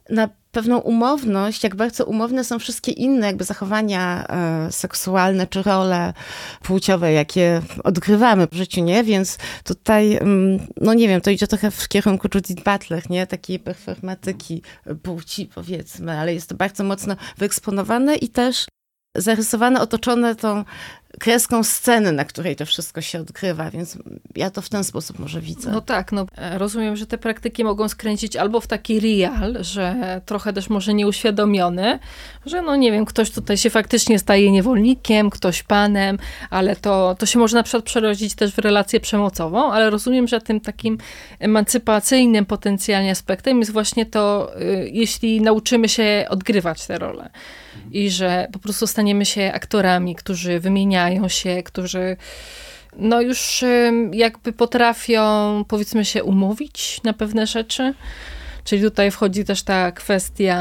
[0.09, 6.13] na pewną umowność, jak bardzo umowne są wszystkie inne jakby zachowania e, seksualne czy role
[6.63, 9.03] płciowe, jakie odgrywamy w życiu, nie?
[9.03, 13.27] Więc tutaj, mm, no nie wiem, to idzie trochę w kierunku Judith Butler, nie?
[13.27, 14.61] Takiej performatyki
[15.03, 18.65] płci, powiedzmy, ale jest to bardzo mocno wyeksponowane i też
[19.15, 20.63] zarysowane, otoczone tą
[21.19, 23.97] kreską sceny, na której to wszystko się odgrywa, więc
[24.35, 25.71] ja to w ten sposób może widzę.
[25.71, 26.25] No tak, no
[26.57, 31.99] rozumiem, że te praktyki mogą skręcić albo w taki real, że trochę też może nieuświadomiony,
[32.45, 36.17] że no nie wiem, ktoś tutaj się faktycznie staje niewolnikiem, ktoś panem,
[36.49, 40.41] ale to, to się może na przykład przerodzić też w relację przemocową, ale rozumiem, że
[40.41, 40.97] tym takim
[41.39, 47.29] emancypacyjnym potencjalnie aspektem jest właśnie to, y, jeśli nauczymy się odgrywać te role
[47.91, 52.17] i że po prostu staniemy się aktorami, którzy wymieniają się, którzy
[52.97, 53.63] no już
[54.11, 57.93] jakby potrafią, powiedzmy się, umówić na pewne rzeczy.
[58.65, 60.55] Czyli tutaj wchodzi też ta kwestia.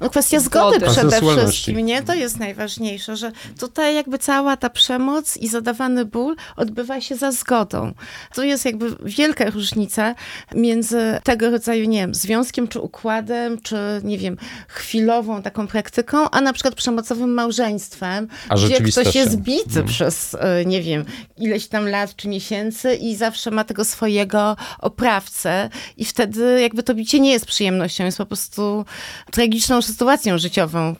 [0.00, 0.92] No, kwestia zgody, Zgody.
[0.92, 2.02] przede wszystkim, nie?
[2.02, 7.32] To jest najważniejsze, że tutaj jakby cała ta przemoc i zadawany ból odbywa się za
[7.32, 7.92] zgodą.
[8.34, 10.14] Tu jest jakby wielka różnica
[10.54, 14.36] między tego rodzaju, nie wiem, związkiem czy układem, czy nie wiem,
[14.68, 19.86] chwilową taką praktyką, a na przykład przemocowym małżeństwem, A gdzie ktoś jest bity Mhm.
[19.86, 21.04] przez, e, nie wiem,
[21.38, 26.94] ileś tam lat czy miesięcy i zawsze ma tego swojego oprawcę i wtedy jakby to
[26.94, 28.84] bicie nie jest przyjemnością, jest po prostu
[29.30, 30.96] tragiczną sytuacją życiową.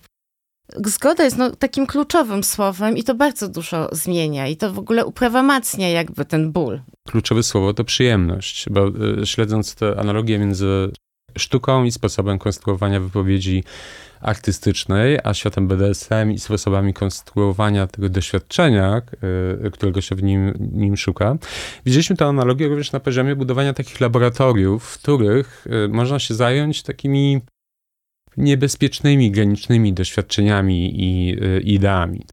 [0.84, 5.06] Zgoda jest no, takim kluczowym słowem i to bardzo dużo zmienia i to w ogóle
[5.06, 6.80] uprawomacnia jakby ten ból.
[7.08, 8.88] Kluczowe słowo to przyjemność, bo
[9.22, 10.92] y, śledząc tę analogię między
[11.38, 13.64] sztuką i sposobem konstruowania wypowiedzi
[14.20, 19.02] artystycznej, a światem BDSM i sposobami konstruowania tego doświadczenia,
[19.66, 21.36] y, którego się w nim, nim szuka.
[21.86, 26.82] Widzieliśmy tę analogię również na poziomie budowania takich laboratoriów, w których y, można się zająć
[26.82, 27.40] takimi
[28.36, 32.26] niebezpiecznymi, granicznymi doświadczeniami i y, ideami.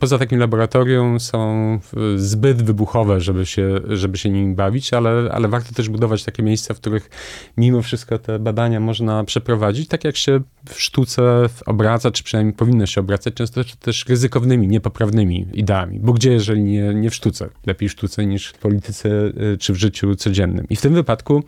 [0.00, 1.78] Poza takim laboratorium są
[2.16, 6.74] zbyt wybuchowe, żeby się, żeby się nimi bawić, ale, ale warto też budować takie miejsca,
[6.74, 7.10] w których
[7.56, 12.86] mimo wszystko te badania można przeprowadzić, tak jak się w sztuce obraca, czy przynajmniej powinno
[12.86, 16.00] się obracać, często też ryzykownymi, niepoprawnymi ideami.
[16.00, 17.48] Bo gdzie, jeżeli nie, nie w sztuce?
[17.66, 20.66] Lepiej w sztuce niż w polityce y, czy w życiu codziennym.
[20.70, 21.42] I w tym wypadku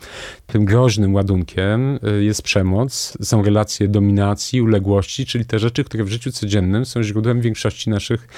[0.46, 6.08] tym groźnym ładunkiem y, jest przemoc, są relacje dominacji, uległości, czyli te rzeczy, które w
[6.08, 8.28] życiu codziennym są źródłem większości naszych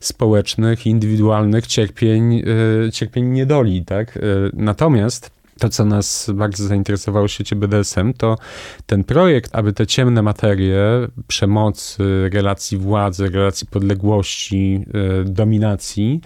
[0.00, 2.42] społecznych, indywidualnych cierpień,
[2.86, 4.16] y, cierpień niedoli, tak?
[4.16, 4.20] Y,
[4.52, 8.38] Natomiast to, co nas bardzo zainteresowało w świecie BDSM, to
[8.86, 10.78] ten projekt, aby te ciemne materie
[11.26, 14.84] przemocy, relacji władzy, relacji podległości,
[15.20, 16.20] y, dominacji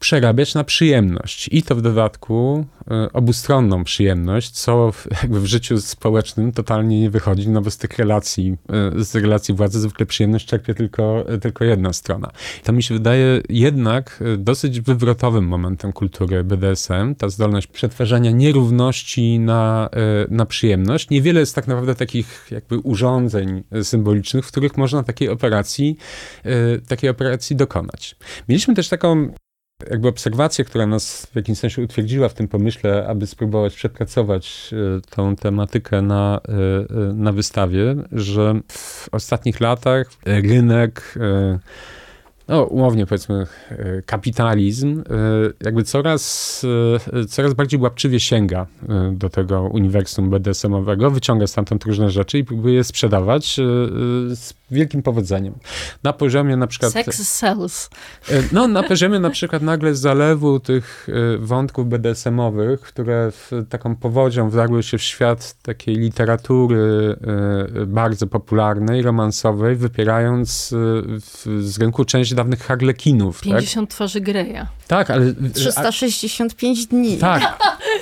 [0.00, 1.48] przerabiać na przyjemność.
[1.52, 7.10] I to w dodatku y, obustronną przyjemność, co w, jakby w życiu społecznym totalnie nie
[7.10, 8.56] wychodzi, no bo z tych relacji,
[8.98, 12.30] y, z relacji władzy zwykle przyjemność czerpie tylko, y, tylko jedna strona.
[12.64, 19.90] To mi się wydaje jednak dosyć wywrotowym momentem kultury BDSM, ta zdolność przetwarzania nierówności na,
[20.30, 21.10] na przyjemność.
[21.10, 25.96] Niewiele jest tak naprawdę takich jakby urządzeń symbolicznych, w których można takiej operacji,
[26.88, 28.16] takiej operacji dokonać.
[28.48, 29.32] Mieliśmy też taką
[29.90, 35.00] jakby obserwacja, która nas w jakimś sensie utwierdziła w tym pomyśle, aby spróbować przepracować e,
[35.10, 41.18] tą tematykę na, e, e, na wystawie, że w ostatnich latach rynek,
[42.50, 45.04] no umownie powiedzmy e, kapitalizm, e,
[45.64, 46.62] jakby coraz,
[47.12, 48.66] e, coraz bardziej łapczywie sięga
[49.12, 53.56] do tego uniwersum BDSM-owego, wyciąga stamtąd różne rzeczy i próbuje je sprzedawać
[54.34, 55.54] z wielkim powodzeniem.
[56.02, 56.92] Na poziomie na przykład...
[56.92, 57.90] Sex sells.
[58.52, 61.08] No, na poziomie na przykład nagle zalewu tych
[61.38, 67.16] wątków BDSM-owych, które w taką powodzią wdarły się w świat takiej literatury
[67.86, 70.74] bardzo popularnej, romansowej, wypierając
[71.60, 73.40] z rynku część dawnych harlekinów.
[73.40, 74.66] Tak, 50 twarzy Greya.
[74.88, 75.34] tak ale...
[75.54, 77.18] 365 dni.
[77.18, 77.58] Tak,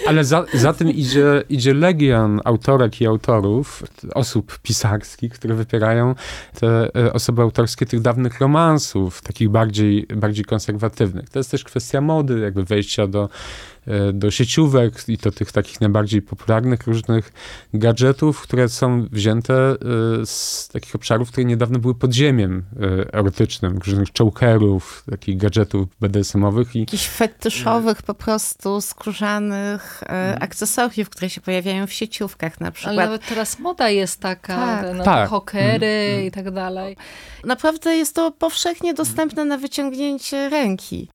[0.06, 3.82] ale za, za tym idzie, idzie legion autorek i autorów,
[4.14, 6.14] osób pisarskich, które wypierają
[6.60, 11.30] te e, osoby autorskie tych dawnych romansów, takich bardziej, bardziej konserwatywnych.
[11.30, 13.28] To jest też kwestia mody, jakby wejścia do,
[14.12, 17.32] do sieciówek i to tych takich najbardziej popularnych różnych
[17.74, 19.76] gadżetów, które są wzięte e,
[20.26, 26.80] z takich obszarów, które niedawno były podziemiem e, erotycznym, różnych chokerów, takich gadżetów BDSM-owych i
[26.80, 32.94] Jakichś fetyszowych po prostu skórzanych e, akcesoriów, które się pojawiają w sieciówkach na przykład.
[32.98, 34.96] Ale nawet teraz moda jest taka, Tak.
[34.96, 35.24] no, Tak.
[35.28, 36.96] te hokery Mm, i tak dalej.
[37.44, 41.08] Naprawdę jest to powszechnie dostępne na wyciągnięcie ręki.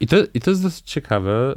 [0.00, 1.54] I to, I to jest dosyć ciekawe.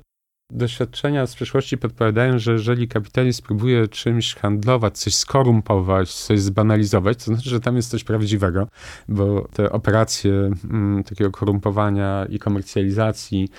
[0.53, 7.23] Doświadczenia z przeszłości podpowiadają, że jeżeli kapitalizm próbuje czymś handlować, coś skorumpować, coś zbanalizować, to
[7.23, 8.67] znaczy, że tam jest coś prawdziwego,
[9.07, 10.31] bo te operacje
[10.71, 13.49] mm, takiego korumpowania i komercjalizacji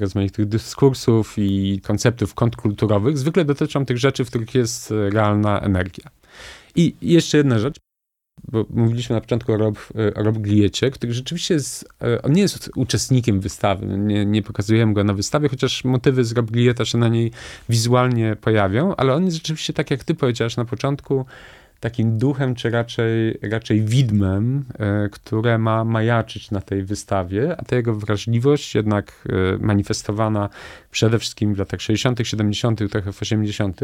[0.00, 6.10] rozmaitych dyskursów i konceptów kontrkulturowych zwykle dotyczą tych rzeczy, w których jest realna energia.
[6.76, 7.76] I jeszcze jedna rzecz
[8.52, 9.78] bo mówiliśmy na początku o Rob,
[10.14, 14.94] o Rob Gliecie, który rzeczywiście jest, e, on nie jest uczestnikiem wystawy, nie, nie pokazujemy
[14.94, 17.30] go na wystawie, chociaż motywy z Rob Glieta się na niej
[17.68, 21.26] wizualnie pojawią, ale on jest rzeczywiście, tak jak ty powiedziałaś na początku,
[21.82, 27.76] takim duchem, czy raczej, raczej widmem, e, które ma majaczyć na tej wystawie, a ta
[27.76, 30.48] jego wrażliwość jednak e, manifestowana
[30.90, 33.80] przede wszystkim w latach 60., 70., trochę w 80.,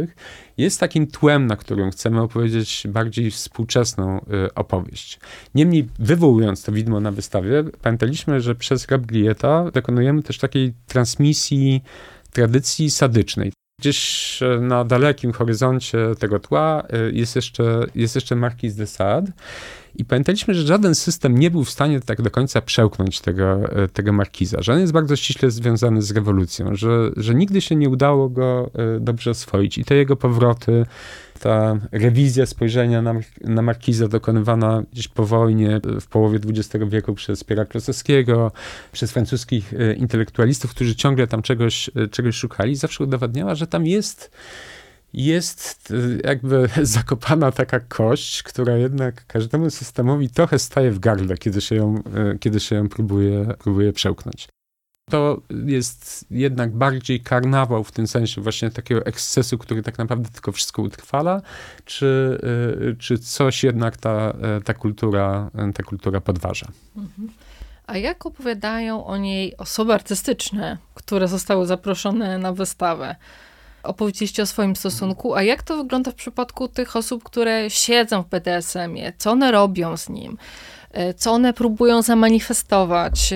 [0.56, 5.20] jest takim tłem, na którym chcemy opowiedzieć bardziej współczesną e, opowieść.
[5.54, 11.82] Niemniej, wywołując to widmo na wystawie, pamiętaliśmy, że przez Rob Glieta dokonujemy też takiej transmisji
[12.32, 13.57] tradycji sadycznej.
[13.80, 19.32] Gdzieś e, na dalekim horyzoncie tego tła e, jest jeszcze, jest jeszcze Marquis de Sade.
[19.96, 23.88] I pamiętaliśmy, że żaden system nie był w stanie tak do końca przełknąć tego, e,
[23.88, 27.88] tego markiza, że on jest bardzo ściśle związany z rewolucją, że, że nigdy się nie
[27.88, 29.78] udało go dobrze oswoić.
[29.78, 30.86] I te jego powroty,
[31.38, 37.44] ta rewizja spojrzenia na, na markiza dokonywana gdzieś po wojnie w połowie XX wieku przez
[37.44, 38.52] Piera Klosowskiego,
[38.92, 44.30] przez francuskich intelektualistów, którzy ciągle tam czegoś, czegoś szukali, zawsze udowadniała, że tam jest
[45.12, 51.60] jest y, jakby zakopana taka kość, która jednak każdemu systemowi trochę staje w gardle, kiedy
[51.60, 52.02] się ją,
[52.40, 54.48] kiedy się ją próbuje, próbuje przełknąć.
[55.08, 60.52] To jest jednak bardziej karnawał w tym sensie właśnie takiego ekscesu, który tak naprawdę tylko
[60.52, 61.42] wszystko utrwala,
[61.84, 62.38] czy,
[62.82, 64.32] y, czy coś jednak ta,
[64.64, 66.66] ta, kultura, ta kultura podważa.
[67.86, 73.16] A jak opowiadają o niej osoby artystyczne, które zostały zaproszone na wystawę?
[73.82, 78.28] Opowiedzieliście o swoim stosunku, a jak to wygląda w przypadku tych osób, które siedzą w
[78.28, 79.12] BDSM-ie?
[79.18, 80.38] Co one robią z nim?
[81.16, 83.34] Co one próbują zamanifestować,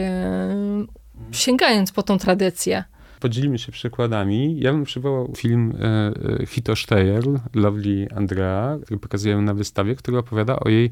[1.33, 2.85] sięgając po tą tradycję?
[3.23, 4.61] podzielimy się przykładami.
[4.61, 10.61] Ja bym przywołał film e, Hito Steyer, Lovely Andrea, który pokazuję na wystawie, który opowiada
[10.61, 10.91] o jej...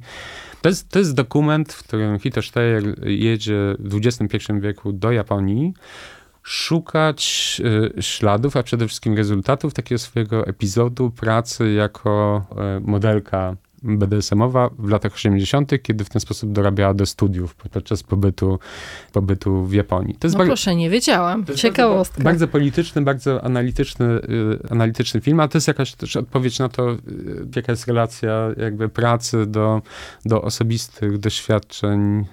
[0.63, 5.75] To jest, to jest dokument, w którym Hito Steyer jedzie w XXI wieku do Japonii,
[6.43, 7.61] szukać
[7.99, 12.45] y, śladów, a przede wszystkim rezultatów takiego swojego epizodu pracy jako
[12.77, 18.59] y, modelka BDSM-owa w latach 80., kiedy w ten sposób dorabiała do studiów podczas pobytu,
[19.13, 20.15] pobytu w Japonii.
[20.15, 21.45] To jest no proszę, nie wiedziałam.
[21.55, 22.15] Ciekawostka.
[22.15, 26.69] Bardzo, bardzo polityczny, bardzo analityczny, y, analityczny film, ale to jest jakaś też odpowiedź na
[26.69, 26.97] to,
[27.57, 29.83] jaka jest relacja jakby pracy do,
[30.25, 32.25] do osobistych doświadczeń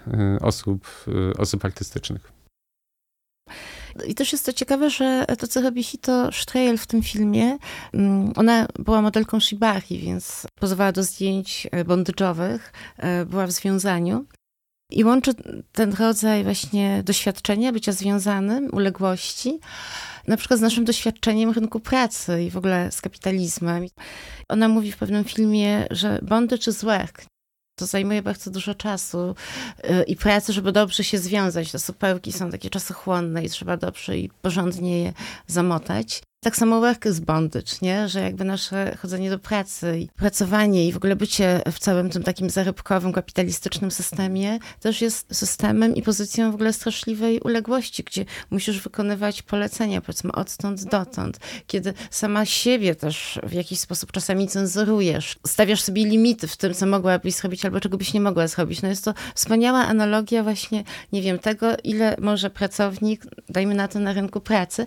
[0.41, 0.87] osób,
[1.37, 2.36] osób artystycznych.
[4.07, 7.57] I też jest to ciekawe, że to, co robi Hito Strejl w tym filmie,
[7.93, 12.59] mm, ona była modelką Shibari, więc pozwała do zdjęć e, bondage'owych,
[12.97, 14.25] e, była w związaniu.
[14.91, 15.31] I łączy
[15.71, 19.59] ten rodzaj właśnie doświadczenia, bycia związanym, uległości,
[20.27, 23.85] na przykład z naszym doświadczeniem rynku pracy i w ogóle z kapitalizmem.
[24.49, 27.25] Ona mówi w pewnym filmie, że bondage czy work.
[27.77, 29.35] To zajmuje bardzo dużo czasu
[29.89, 31.71] y, i pracy, żeby dobrze się związać.
[31.71, 35.13] Te supełki są takie czasochłonne i trzeba dobrze i porządnie je
[35.47, 36.21] zamotać.
[36.43, 38.09] Tak samo work is bondage, nie?
[38.09, 42.23] że jakby nasze chodzenie do pracy i pracowanie i w ogóle bycie w całym tym
[42.23, 48.81] takim zarobkowym, kapitalistycznym systemie też jest systemem i pozycją w ogóle straszliwej uległości, gdzie musisz
[48.81, 55.81] wykonywać polecenia, powiedzmy odtąd dotąd, kiedy sama siebie też w jakiś sposób czasami cenzurujesz, stawiasz
[55.81, 58.81] sobie limity w tym, co mogłabyś zrobić albo czego byś nie mogła zrobić.
[58.81, 63.99] No jest to wspaniała analogia właśnie, nie wiem, tego, ile może pracownik, dajmy na to,
[63.99, 64.85] na rynku pracy,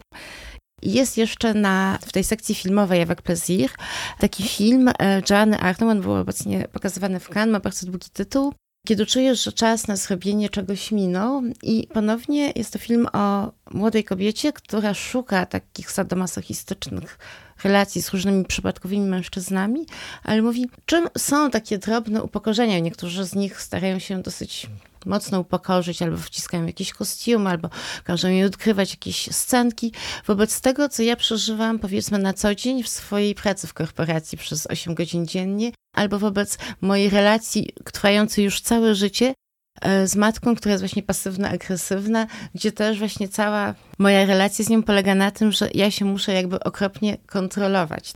[0.82, 3.70] jest jeszcze na, w tej sekcji filmowej Avec Plaisir
[4.18, 8.52] taki film e, Joanny Arnold, on był obecnie pokazywany w Cannes, ma bardzo długi tytuł.
[8.86, 14.04] Kiedy czujesz, że czas na zrobienie czegoś minął i ponownie jest to film o młodej
[14.04, 17.18] kobiecie, która szuka takich sadomasochistycznych
[17.64, 19.86] relacji z różnymi przypadkowymi mężczyznami,
[20.24, 22.78] ale mówi, czym są takie drobne upokorzenia.
[22.78, 24.66] Niektórzy z nich starają się dosyć
[25.06, 27.70] mocno upokorzyć, albo wciskają jakiś kostium, albo
[28.04, 29.92] każą mi odkrywać jakieś scenki.
[30.26, 34.66] Wobec tego, co ja przeżywam, powiedzmy, na co dzień w swojej pracy w korporacji przez
[34.66, 39.34] 8 godzin dziennie, albo wobec mojej relacji trwającej już całe życie
[39.82, 44.82] e, z matką, która jest właśnie pasywna-agresywna, gdzie też właśnie cała moja relacja z nią
[44.82, 48.12] polega na tym, że ja się muszę jakby okropnie kontrolować.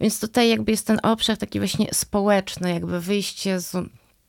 [0.00, 3.76] Więc tutaj jakby jest ten obszar taki właśnie społeczny, jakby wyjście z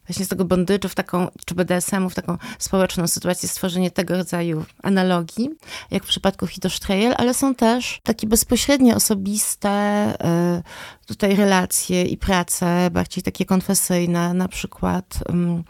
[0.07, 4.65] właśnie z tego bondyczu w taką, czy BDSM-u w taką społeczną sytuację, stworzenie tego rodzaju
[4.83, 5.49] analogii,
[5.91, 10.13] jak w przypadku Hidostrejel, ale są też takie bezpośrednie, osobiste
[10.59, 15.63] y, tutaj relacje i prace, bardziej takie konfesyjne, na przykład um,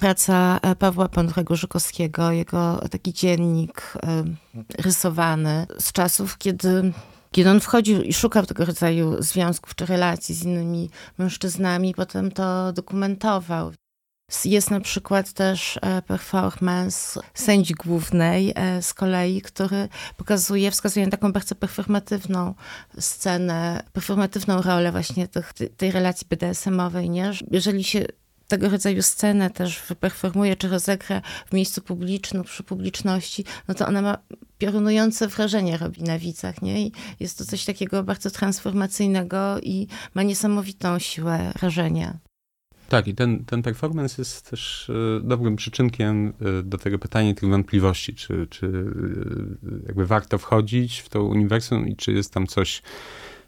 [0.00, 6.92] praca e, Pawła Ponurego Żukowskiego, jego taki dziennik y, rysowany z czasów, kiedy
[7.30, 12.72] kiedy on wchodził i szukał tego rodzaju związków czy relacji z innymi mężczyznami, potem to
[12.72, 13.72] dokumentował.
[14.44, 21.10] Jest na przykład też e, performance sędzi głównej e, z kolei, który pokazuje, wskazuje na
[21.10, 22.54] taką bardzo performatywną
[22.98, 27.32] scenę, performatywną rolę właśnie tych, tej relacji BDSM-owej, nie?
[27.50, 28.06] Jeżeli się
[28.48, 34.02] tego rodzaju scenę też wyperformuje czy rozegra w miejscu publicznym, przy publiczności, no to ona
[34.02, 34.18] ma
[34.58, 36.86] piorunujące wrażenie robi na widzach, nie?
[36.86, 42.18] I jest to coś takiego bardzo transformacyjnego i ma niesamowitą siłę rażenia.
[42.88, 47.48] Tak, i ten, ten performance jest też e, dobrym przyczynkiem e, do tego pytania tych
[47.48, 52.82] wątpliwości, czy, czy e, jakby warto wchodzić w to uniwersum i czy jest tam coś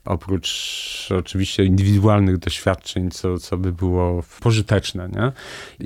[0.05, 5.09] oprócz oczywiście indywidualnych doświadczeń, co, co by było pożyteczne.
[5.09, 5.33] Nie?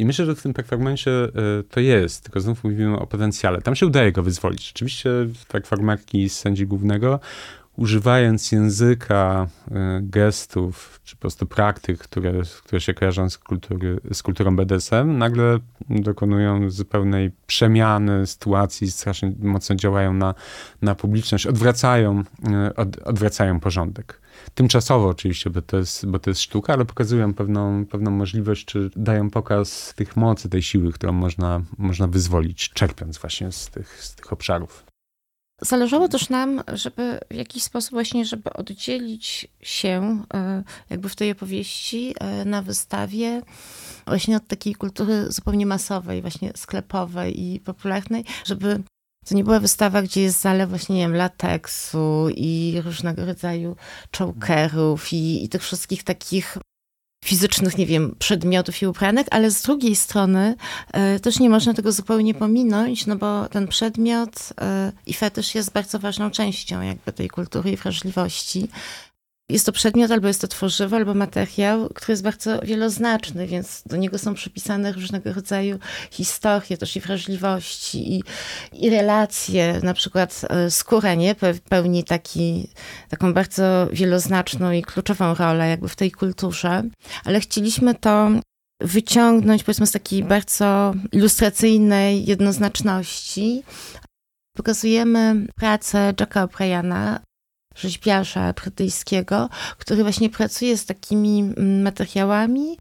[0.00, 1.10] I myślę, że w tym performancie
[1.70, 3.62] to jest, tylko znów mówimy o potencjale.
[3.62, 4.66] Tam się udaje go wyzwolić.
[4.66, 5.10] Rzeczywiście
[5.48, 7.20] performerki z sędzi głównego
[7.76, 12.32] używając języka, e, gestów, czy po prostu praktyk, które,
[12.64, 15.58] które się kojarzą z, kultury, z kulturą BDSM, nagle
[15.90, 20.34] dokonują zupełnej przemiany sytuacji, strasznie mocno działają na,
[20.82, 24.20] na publiczność, odwracają, e, od, odwracają porządek.
[24.54, 28.90] Tymczasowo oczywiście, bo to, jest, bo to jest sztuka, ale pokazują pewną, pewną możliwość, czy
[28.96, 34.14] dają pokaz tych mocy, tej siły, którą można, można wyzwolić, czerpiąc właśnie z tych, z
[34.14, 34.93] tych obszarów.
[35.64, 41.30] Zależało też nam, żeby w jakiś sposób właśnie, żeby oddzielić się e, jakby w tej
[41.30, 43.42] opowieści e, na wystawie
[44.06, 48.82] właśnie od takiej kultury zupełnie masowej, właśnie sklepowej i popularnej, żeby
[49.28, 53.76] to nie była wystawa, gdzie jest zalew właśnie, nie wiem, lateksu i różnego rodzaju
[54.18, 56.58] chokerów i, i tych wszystkich takich
[57.24, 60.54] fizycznych, nie wiem, przedmiotów i ubranek, ale z drugiej strony
[60.92, 65.72] e, też nie można tego zupełnie pominąć, no bo ten przedmiot e, i fetysz jest
[65.72, 68.68] bardzo ważną częścią jakby tej kultury i wrażliwości.
[69.50, 73.96] Jest to przedmiot, albo jest to tworzywo, albo materiał, który jest bardzo wieloznaczny, więc do
[73.96, 75.78] niego są przypisane różnego rodzaju
[76.10, 78.22] historie, też i wrażliwości, i,
[78.72, 79.80] i relacje.
[79.82, 81.34] Na przykład e, skóra nie
[81.68, 82.68] pełni taki,
[83.08, 86.82] taką bardzo wieloznaczną i kluczową rolę jakby w tej kulturze,
[87.24, 88.30] ale chcieliśmy to
[88.80, 93.62] wyciągnąć powiedzmy z takiej bardzo ilustracyjnej jednoznaczności.
[94.56, 97.18] Pokazujemy pracę Jacka O'Briana,
[97.74, 99.48] rzeźbiarza brytyjskiego,
[99.78, 102.76] który właśnie pracuje z takimi mm, materiałami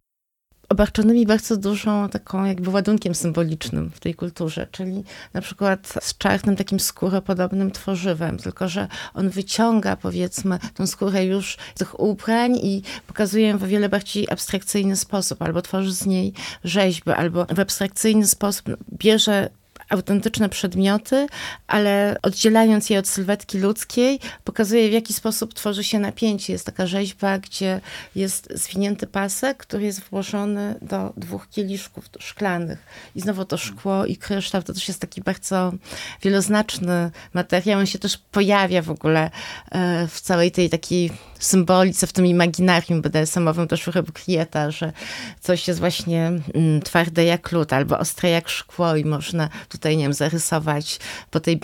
[0.73, 6.55] obarczonymi bardzo dużą taką jakby ładunkiem symbolicznym w tej kulturze, czyli na przykład z czarnym
[6.55, 12.81] takim skóropodobnym tworzywem, tylko że on wyciąga powiedzmy tą skórę już z tych ubrań i
[13.07, 16.33] pokazuje ją w o wiele bardziej abstrakcyjny sposób, albo tworzy z niej
[16.63, 19.49] rzeźby, albo w abstrakcyjny sposób bierze
[19.93, 21.27] autentyczne przedmioty,
[21.67, 26.53] ale oddzielając je od sylwetki ludzkiej, pokazuje w jaki sposób tworzy się napięcie.
[26.53, 27.81] Jest taka rzeźba, gdzie
[28.15, 32.79] jest zwinięty pasek, który jest włożony do dwóch kieliszków szklanych.
[33.15, 35.73] I znowu to szkło i kryształ to też jest taki bardzo
[36.21, 37.79] wieloznaczny materiał.
[37.79, 39.31] On się też pojawia w ogóle
[39.71, 44.93] e, w całej tej takiej symbolice, w tym imaginarium BDSM-owym też u Krieta, że
[45.41, 50.03] coś jest właśnie mm, twarde jak lód albo ostre jak szkło i można tutaj, nie
[50.03, 50.99] wiem, zarysować
[51.31, 51.59] po tej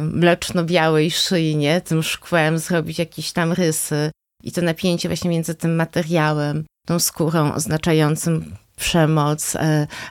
[0.00, 4.10] mleczno-białej szyi, nie, tym szkłem zrobić jakieś tam rysy
[4.42, 9.58] i to napięcie właśnie między tym materiałem, tą skórą oznaczającym przemoc, y,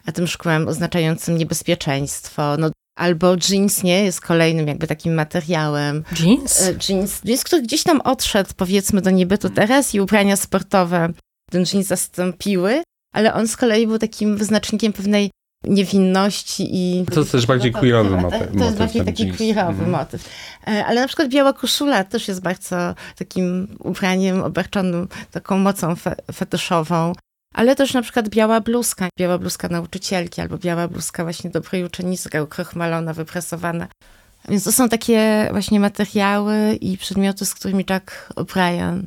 [0.05, 2.57] a tym szkłem oznaczającym niebezpieczeństwo.
[2.57, 4.03] No, Albo jeans, nie?
[4.03, 6.03] Jest kolejnym jakby takim materiałem.
[6.19, 6.61] Jeans?
[6.61, 11.09] E, jeans, jeans który gdzieś tam odszedł, powiedzmy, do niebytu teraz i ubrania sportowe
[11.51, 12.83] ten jeans zastąpiły,
[13.13, 15.31] ale on z kolei był takim wyznacznikiem pewnej
[15.67, 17.05] niewinności i...
[17.05, 18.57] To jest też bardziej queerowy motyw.
[18.57, 19.37] To jest bardziej taki jeans.
[19.37, 19.89] queerowy mm.
[19.89, 20.29] motyw.
[20.67, 26.15] E, ale na przykład biała koszula też jest bardzo takim ubraniem obarczonym taką mocą fe
[26.33, 27.13] fetyszową
[27.55, 32.41] ale też na przykład biała bluzka, biała bluzka nauczycielki albo biała bluzka właśnie dobrej uczennicy,
[32.43, 33.87] ukrochmalona, wyprasowana.
[34.49, 39.01] Więc to są takie właśnie materiały i przedmioty, z którymi Jack O'Brien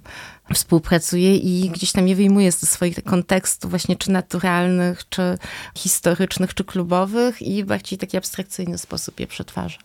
[0.55, 5.38] współpracuje i gdzieś tam je wyjmuje ze swoich kontekstów właśnie czy naturalnych, czy
[5.74, 9.78] historycznych, czy klubowych i w bardziej taki abstrakcyjny sposób je przetwarza.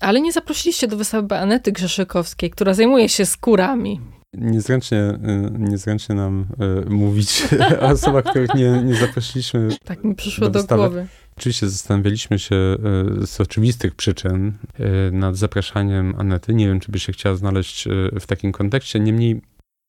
[0.00, 4.00] Ale nie zaprosiliście do wystawy Anety Grzeszykowskiej, która zajmuje się skórami.
[4.34, 6.46] Niezręcznie, y, niezręcznie nam
[6.86, 7.42] y, mówić
[7.80, 9.68] o osobach, których nie, nie zaprosiliśmy.
[9.84, 11.06] Tak mi przyszło do, do głowy.
[11.36, 12.56] Oczywiście zastanawialiśmy się
[13.22, 14.52] y, z oczywistych przyczyn
[15.12, 16.54] nad zapraszaniem Anety.
[16.54, 17.88] Nie wiem, czy by się chciała znaleźć
[18.20, 19.00] w takim kontekście.
[19.00, 19.40] Niemniej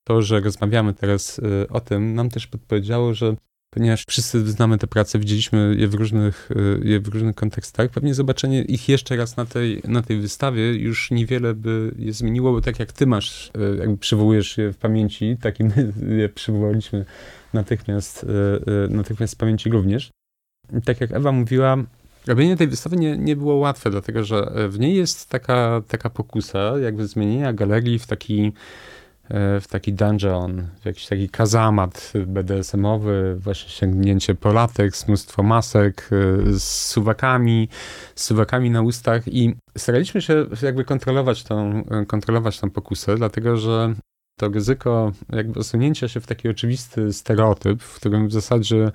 [0.07, 3.35] to, że rozmawiamy teraz o tym, nam też podpowiedziało, że
[3.75, 6.49] ponieważ wszyscy znamy te prace, widzieliśmy je w różnych,
[6.83, 10.73] e, je w różnych kontekstach, pewnie zobaczenie ich jeszcze raz na tej, na tej wystawie
[10.73, 14.77] już niewiele by je zmieniło, bo tak jak ty masz, e, jakby przywołujesz je w
[14.77, 17.05] pamięci, tak i my je przywołaliśmy
[17.53, 18.25] natychmiast,
[18.89, 20.09] natychmiast w pamięci również.
[20.85, 21.77] Tak jak Ewa mówiła,
[22.27, 26.79] Robienie tej wystawy nie, nie było łatwe, dlatego że w niej jest taka, taka pokusa
[26.79, 28.53] jakby zmienienia galerii w taki
[29.29, 36.53] w taki dungeon, w jakiś taki kazamat BDSM-owy, właśnie sięgnięcie po lateks, mnóstwo masek e,
[36.53, 37.69] z suwakami,
[38.15, 43.95] z suwakami na ustach i staraliśmy się jakby kontrolować tą, kontrolować tą pokusę, dlatego że
[44.39, 48.91] To ryzyko jakby osunięcia się w taki oczywisty stereotyp, w którym w zasadzie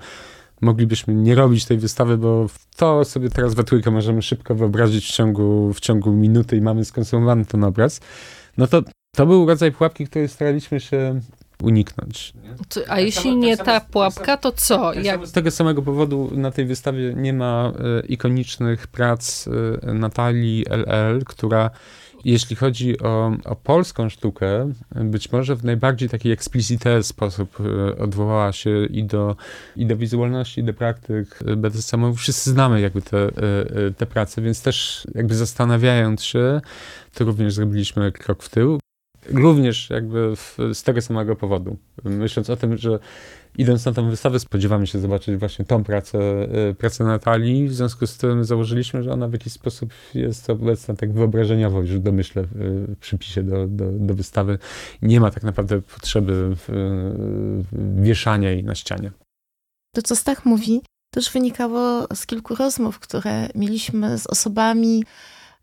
[0.61, 5.11] moglibyśmy nie robić tej wystawy, bo to sobie teraz we trójkę możemy szybko wyobrazić w
[5.11, 8.01] ciągu, w ciągu minuty i mamy skonsumowany ten obraz,
[8.57, 8.81] no to
[9.15, 11.19] to był rodzaj pułapki, której staraliśmy się
[11.63, 12.33] uniknąć.
[12.87, 14.93] A tak jeśli nie ta pułapka, to co?
[14.93, 15.27] Jak...
[15.27, 19.47] Z tego samego powodu na tej wystawie nie ma e, ikonicznych prac
[19.83, 21.69] e, Natalii LL, która
[22.25, 28.51] jeśli chodzi o, o polską sztukę, być może w najbardziej taki explicite sposób e, odwołała
[28.51, 29.35] się i do,
[29.75, 32.13] i do wizualności, i do praktyk BDSM.
[32.13, 33.31] Wszyscy znamy jakby te,
[33.97, 36.61] te prace, więc też jakby zastanawiając się,
[37.13, 38.79] to również zrobiliśmy krok w tył.
[39.29, 41.77] Również jakby w, z tego samego powodu.
[42.03, 42.99] Myśląc o tym, że
[43.57, 46.19] idąc na tę wystawę, spodziewamy się zobaczyć właśnie tą pracę,
[46.69, 50.95] e, pracę Natalii, w związku z tym założyliśmy, że ona w jakiś sposób jest obecna
[50.95, 54.57] tak wyobrażeniowo już w domyśle, w przypisie do, do, do wystawy.
[55.01, 56.55] Nie ma tak naprawdę potrzeby
[58.01, 59.11] wieszania jej na ścianie.
[59.95, 60.81] To, co Stach mówi,
[61.13, 65.03] też wynikało z kilku rozmów, które mieliśmy z osobami,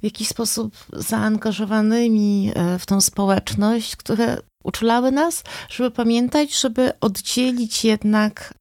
[0.01, 7.85] w jakiś sposób zaangażowanymi e, w tą społeczność, które uczulały nas, żeby pamiętać, żeby oddzielić
[7.85, 8.55] jednak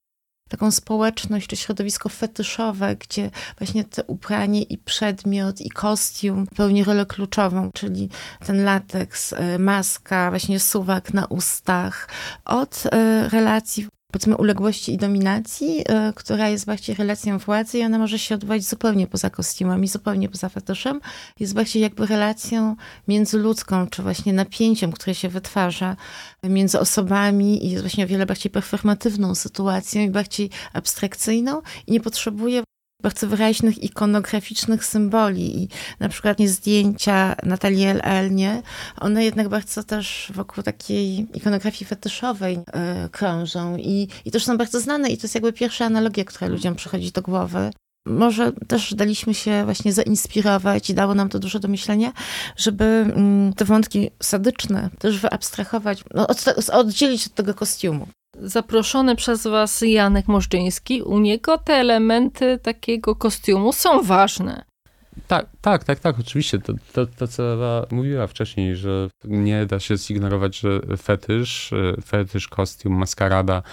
[0.50, 7.06] taką społeczność czy środowisko fetyszowe, gdzie właśnie te ubranie i przedmiot i kostium pełni rolę
[7.06, 8.10] kluczową, czyli
[8.46, 12.10] ten lateks, e, maska, właśnie suwak na ustach,
[12.46, 13.88] od e, relacji
[14.18, 18.64] powiedzmy uległości i dominacji, e, która jest właśnie relacją władzy i ona może się odbywać
[18.64, 21.02] zupełnie poza kostiumami, zupełnie poza fetyszem.
[21.40, 22.76] Jest właśnie jakby relacją
[23.08, 25.96] międzyludzką, czy właśnie napięciem, które się wytwarza
[26.44, 32.02] między osobami i jest właśnie o wiele bardziej performatywną sytuacją i bardziej abstrakcyjną i nie
[32.02, 32.64] potrzebuje
[33.02, 35.70] bardzo wyraźnych ikonograficznych symboli i
[36.00, 38.36] na przykład nie zdjęcia Natalii L.
[38.36, 38.62] nie?
[39.00, 44.80] One jednak bardzo też wokół takiej ikonografii fetyszowej yy, krążą i, i też są bardzo
[44.80, 47.72] znane i to jest jakby pierwsza analogia, która ludziom przychodzi do głowy.
[48.08, 52.12] Może też daliśmy się właśnie zainspirować i dało nam to dużo do myślenia,
[52.58, 58.08] żeby mm, te wątki sadyczne też wyabstrahować, no, od, oddzielić od tego kostiumu
[58.42, 64.66] zaproszony przez was Janek Możdżyński, u niego te elementy takiego kostiumu są ważne.
[65.28, 66.60] Tak, tak, tak, tak, oczywiście.
[66.60, 71.74] To, to, to, co Ewa mówiła wcześniej, że nie da się zignorować, że fetysz,
[72.06, 73.64] fetysz, kostium, maskarada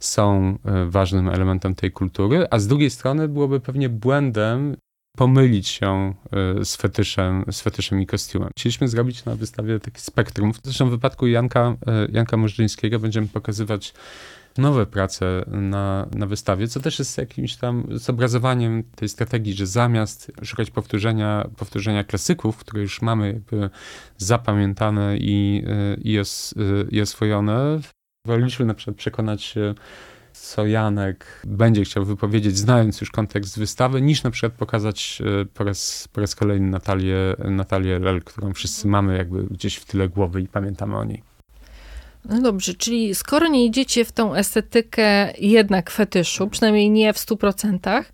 [0.00, 4.76] są e, ważnym elementem tej kultury, a z drugiej strony byłoby pewnie błędem
[5.18, 6.14] pomylić się
[6.60, 8.50] e, z fetyszem, z fetyszem i kostiumem.
[8.58, 10.52] Chcieliśmy zrobić na wystawie taki spektrum.
[10.62, 13.94] Zresztą w wypadku Janka, e, Janka Możdżyńskiego będziemy pokazywać
[14.58, 20.32] nowe prace na, na wystawie, co też jest jakimś tam zobrazowaniem tej strategii, że zamiast
[20.42, 23.40] szukać powtórzenia, powtórzenia klasyków, które już mamy
[24.16, 26.54] zapamiętane i, e, i, os,
[26.90, 27.80] i oswojone,
[28.26, 29.74] woleliśmy na przykład przekonać się
[30.40, 35.64] co Janek będzie chciał wypowiedzieć, znając już kontekst wystawy, niż na przykład pokazać e, po
[35.64, 40.40] raz, po raz kolejny Natalię, Natalię Lel, którą wszyscy mamy jakby gdzieś w tyle głowy
[40.40, 41.22] i pamiętamy o niej.
[42.24, 48.04] No dobrze, czyli skoro nie idziecie w tą estetykę jednak fetyszu, przynajmniej nie w 100%,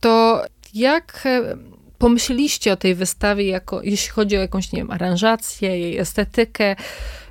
[0.00, 0.44] to
[0.74, 1.56] jak e,
[1.98, 6.76] pomyśleliście o tej wystawie, jako, jeśli chodzi o jakąś, nie wiem, aranżację, jej estetykę?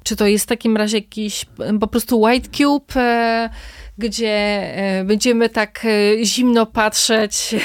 [0.03, 1.45] Czy to jest w takim razie jakiś
[1.79, 3.49] po prostu white cube, e,
[3.97, 7.55] gdzie e, będziemy tak e, zimno patrzeć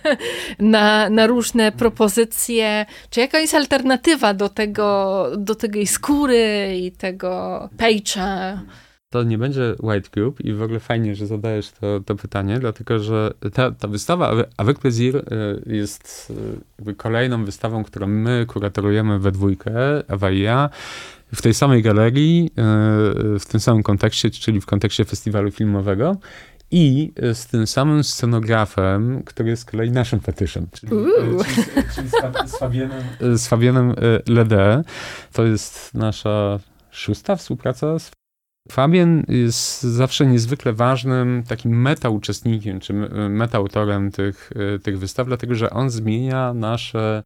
[0.58, 7.68] na, na różne propozycje, czy jaka jest alternatywa do tego, do tej skóry i tego
[7.76, 8.60] pejcza?
[9.10, 12.98] To nie będzie White Cube i w ogóle fajnie, że zadajesz to, to pytanie, dlatego
[12.98, 15.22] że ta, ta wystawa Avec Plaisir e,
[15.66, 16.32] jest
[16.78, 19.72] jakby kolejną wystawą, którą my kuratorujemy we dwójkę,
[20.08, 20.70] Ewa i ja
[21.34, 22.62] w tej samej galerii, e,
[23.38, 26.16] w tym samym kontekście, czyli w kontekście festiwalu filmowego.
[26.70, 32.50] I z tym samym scenografem, który jest z kolei naszym fetyszem, czyli, czyli, czyli z,
[32.50, 33.94] z, Fabienem, z Fabienem
[34.28, 34.82] Lede.
[35.32, 36.58] To jest nasza
[36.90, 38.10] szósta współpraca z
[38.72, 42.92] Fabien jest zawsze niezwykle ważnym takim meta-uczestnikiem, czy
[43.28, 44.52] meta-autorem tych,
[44.82, 47.22] tych wystaw, dlatego że on zmienia nasze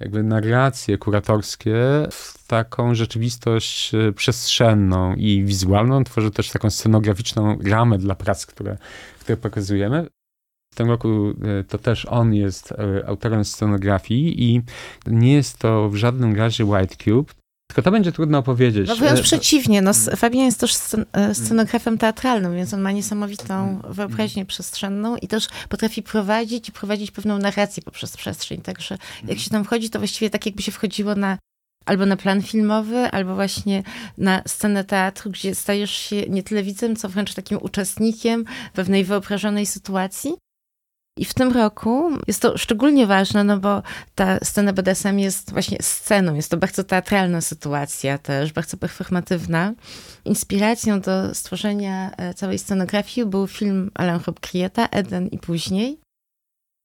[0.00, 1.76] jakby narracje kuratorskie
[2.10, 6.04] w taką rzeczywistość e, przestrzenną i wizualną.
[6.04, 8.78] Tworzy też taką scenograficzną ramę dla prac, które,
[9.20, 10.06] które pokazujemy.
[10.72, 14.62] W tym roku e, to też on jest e, autorem scenografii i
[15.06, 17.32] nie jest to w żadnym razie White Cube,
[17.74, 18.88] tylko to będzie trudno opowiedzieć.
[18.88, 20.74] No wręcz przeciwnie, no, Fabian jest też
[21.32, 27.38] scenografem teatralnym, więc on ma niesamowitą wyobraźnię przestrzenną i też potrafi prowadzić i prowadzić pewną
[27.38, 28.60] narrację poprzez przestrzeń.
[28.60, 28.98] Także
[29.28, 31.38] jak się tam wchodzi, to właściwie tak jakby się wchodziło na
[31.86, 33.82] albo na plan filmowy, albo właśnie
[34.18, 39.66] na scenę teatru, gdzie stajesz się nie tyle widzem, co wręcz takim uczestnikiem pewnej wyobrażonej
[39.66, 40.34] sytuacji.
[41.16, 43.82] I w tym roku jest to szczególnie ważne, no bo
[44.14, 49.72] ta scena BDSM jest właśnie sceną, jest to bardzo teatralna sytuacja też, bardzo performatywna.
[50.24, 55.98] Inspiracją do stworzenia e, całej scenografii był film Alain Robbe Eden i później.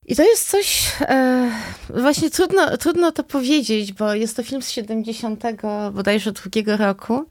[0.06, 1.50] I to jest coś, e,
[1.94, 5.44] właśnie trudno, trudno to powiedzieć, bo jest to film z 70
[5.92, 7.24] bodajże drugiego roku,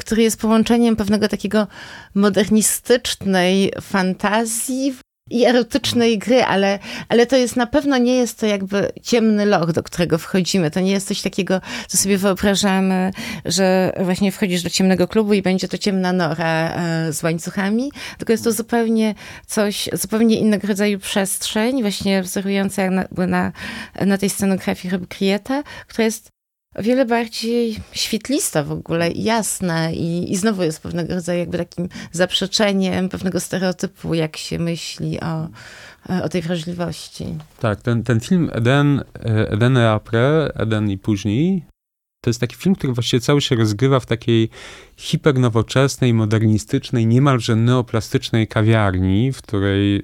[0.00, 1.66] który jest połączeniem pewnego takiego
[2.14, 4.94] modernistycznej fantazji
[5.30, 9.72] i erotycznej gry, ale, ale to jest na pewno nie jest to jakby ciemny loch,
[9.72, 10.70] do którego wchodzimy.
[10.70, 13.10] To nie jest coś takiego, co sobie wyobrażamy,
[13.44, 18.32] że właśnie wchodzisz do ciemnego klubu i będzie to ciemna nora e, z łańcuchami, tylko
[18.32, 19.14] jest to zupełnie
[19.46, 23.52] coś, zupełnie innego rodzaju przestrzeń, właśnie wzorująca na, na,
[24.06, 26.32] na tej scenografii Rob Krieta, która jest
[26.74, 31.88] o wiele bardziej świetlista w ogóle, jasna i, i znowu jest pewnego rodzaju jakby takim
[32.12, 35.48] zaprzeczeniem pewnego stereotypu, jak się myśli o,
[36.24, 37.26] o tej wrażliwości.
[37.60, 39.04] Tak, ten, ten film Eden,
[39.50, 41.64] Eden et après, Eden i później,
[42.22, 44.50] to jest taki film, który właściwie cały się rozgrywa w takiej
[44.96, 50.02] hipernowoczesnej, modernistycznej, niemalże neoplastycznej kawiarni, w której e,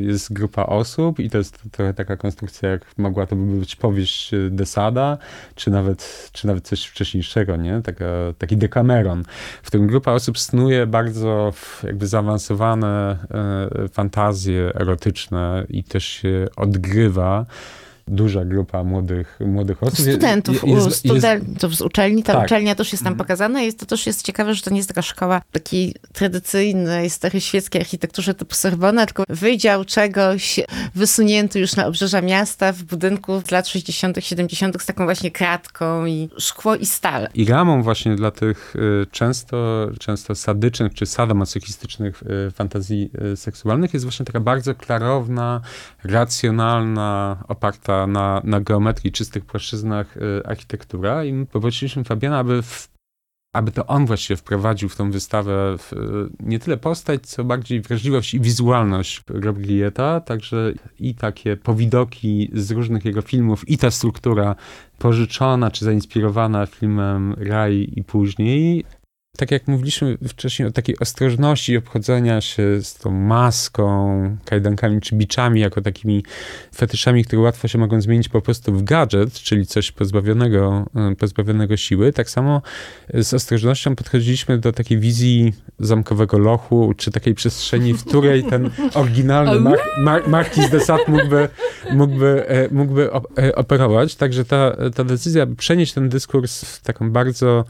[0.00, 4.50] jest grupa osób i to jest trochę taka konstrukcja, jak mogła to być powieść e,
[4.50, 5.18] Desada,
[5.54, 7.80] czy nawet, czy nawet coś wcześniejszego, nie?
[7.82, 8.04] Taka,
[8.38, 9.24] taki Decameron,
[9.62, 13.18] w którym grupa osób snuje bardzo jakby zaawansowane
[13.84, 17.46] e, fantazje erotyczne i też się odgrywa
[18.12, 19.98] duża grupa młodych, młodych osób.
[19.98, 22.22] Studentów, jest, jest, studentów jest, z uczelni.
[22.22, 22.44] Ta tak.
[22.44, 23.26] uczelnia też jest tam mhm.
[23.26, 23.62] pokazana.
[23.62, 27.80] Jest, to też jest ciekawe, że to nie jest taka szkoła takiej tradycyjnej, starej świeckiej
[27.80, 30.60] architekturze typu Sorbona, tylko wydział czegoś
[30.94, 34.82] wysunięty już na obrzeża miasta w budynku z lat 60., 70.
[34.82, 37.28] z taką właśnie kratką i szkło i stal.
[37.34, 43.94] I ramą właśnie dla tych y, często, często sadycznych czy sadomasochistycznych y, fantazji y, seksualnych
[43.94, 45.60] jest właśnie taka bardzo klarowna,
[46.04, 52.88] racjonalna, oparta na, na geometrii, czystych płaszczyznach y, architektura i poprosiliśmy Fabiana, aby, w,
[53.54, 55.92] aby to on właściwie wprowadził w tą wystawę w,
[56.40, 59.56] nie tyle postać, co bardziej wrażliwość i wizualność Rob
[60.24, 64.56] także i takie powidoki z różnych jego filmów i ta struktura
[64.98, 68.84] pożyczona czy zainspirowana filmem Raj i później
[69.36, 75.60] tak jak mówiliśmy wcześniej o takiej ostrożności obchodzenia się z tą maską, kajdankami czy biczami,
[75.60, 76.24] jako takimi
[76.74, 81.76] fetyszami, które łatwo się mogą zmienić po prostu w gadżet, czyli coś pozbawionego, e, pozbawionego
[81.76, 82.62] siły, tak samo
[83.14, 89.60] z ostrożnością podchodziliśmy do takiej wizji zamkowego lochu, czy takiej przestrzeni, w której ten oryginalny
[89.60, 91.48] Mar Mar Marquis de Sade mógłby,
[91.92, 94.14] mógłby, e, mógłby e, operować.
[94.14, 97.64] Także ta, ta decyzja, by przenieść ten dyskurs w taką bardzo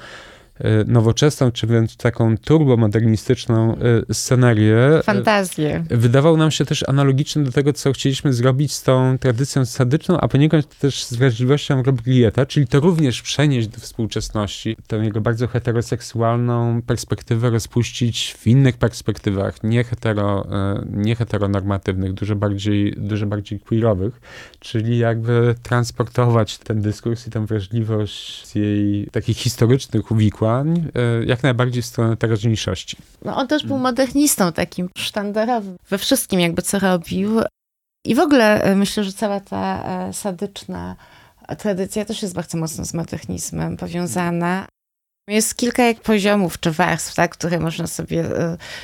[0.86, 3.76] nowoczesną, czy wręcz taką turbomodernistyczną
[4.08, 4.76] e, scenerię.
[4.76, 5.84] E, Fantazję.
[5.90, 10.28] Wydawał nam się też analogiczny do tego, co chcieliśmy zrobić z tą tradycją sadyczną, a
[10.28, 16.82] poniekąd też z wrażliwością Robrieta, czyli to również przenieść do współczesności, tę jego bardzo heteroseksualną
[16.82, 20.46] perspektywę rozpuścić w innych perspektywach, nie, hetero,
[20.90, 24.20] nie heteronormatywnych, dużo bardziej, dużo bardziej queerowych,
[24.60, 31.42] czyli jakby transportować ten dyskurs i tę wrażliwość z jej takich historycznych uwikłań E, jak
[31.42, 32.96] najbardziej w stronę teraźniejszości.
[33.24, 37.40] No on też był modernistą takim sztandarowym we wszystkim jakby co robił.
[38.04, 40.96] I w ogóle e, myślę, że cała ta e, sadyczna
[41.58, 44.66] tradycja też jest bardzo mocno z modernizmem powiązana.
[45.28, 48.24] Jest kilka jak poziomów czy warstw, tak, które można sobie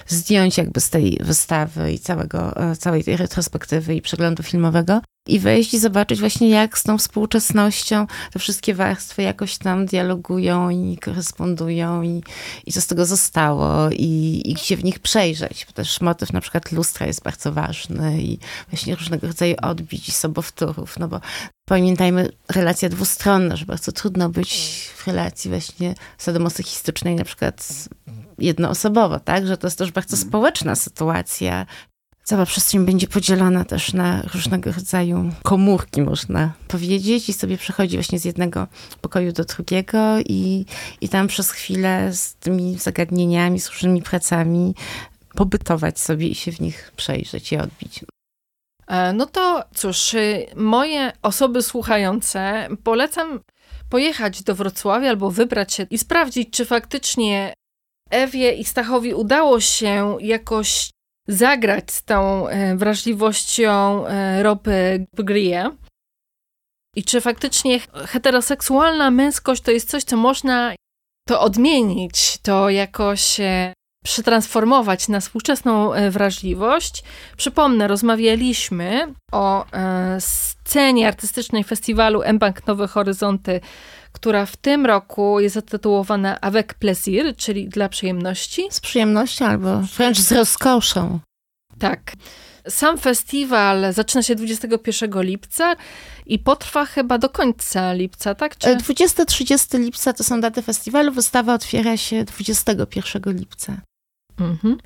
[0.06, 5.74] zdjąć jakby z tej wystawy i całego, całej tej retrospektywy i przeglądu filmowego i wejść
[5.74, 12.02] i zobaczyć właśnie jak z tą współczesnością te wszystkie warstwy jakoś tam dialogują i korespondują
[12.02, 12.22] i,
[12.66, 15.66] i co z tego zostało i, i się w nich przejrzeć.
[15.66, 18.38] Bo też motyw na przykład lustra jest bardzo ważny i
[18.70, 21.20] właśnie różnego rodzaju odbić i sobowtórów, no bo
[21.68, 27.88] pamiętajmy, relacja dwustronna, że bardzo trudno być w relacji właśnie sadomasochistycznej na przykład
[28.38, 29.46] jednoosobowo, tak?
[29.46, 31.66] Że to jest też bardzo społeczna sytuacja,
[32.28, 38.18] cała przestrzeń będzie podzielona też na różnego rodzaju komórki, można powiedzieć, i sobie przechodzi właśnie
[38.18, 38.66] z jednego
[39.00, 40.64] pokoju do drugiego i,
[41.00, 44.74] i tam przez chwilę z tymi zagadnieniami, z różnymi pracami
[45.34, 48.04] pobytować sobie i się w nich przejrzeć i odbić.
[48.86, 53.40] E, no to cóż, y, moje osoby słuchające polecam
[53.90, 57.54] pojechać do Wrocławia albo wybrać się i sprawdzić, czy faktycznie
[58.10, 60.90] Ewie i Stachowi udało się jakoś
[61.28, 65.70] zagrać z tą e, wrażliwością e, ropy Grie.
[66.96, 70.74] I czy faktycznie heteroseksualna męskość to jest coś, co można
[71.28, 73.72] to odmienić, to jakoś e,
[74.04, 77.04] przetransformować na współczesną wrażliwość.
[77.36, 79.64] Przypomnę, rozmawialiśmy o
[80.18, 83.60] scenie artystycznej festiwalu Mbank Nowe Horyzonty,
[84.18, 88.68] która w tym roku jest zatytułowana Avec Plaisir, czyli dla przyjemności.
[88.70, 91.20] Z przyjemnością albo wręcz z rozkoszą.
[91.78, 92.12] Tak.
[92.68, 95.76] Sam festiwal zaczyna się 21 lipca
[96.26, 98.56] i potrwa chyba do końca lipca, tak?
[98.58, 98.76] Czy...
[98.76, 103.80] 20-30 lipca to są daty festiwalu, wystawa otwiera się 21 lipca.
[104.40, 104.78] Mhm.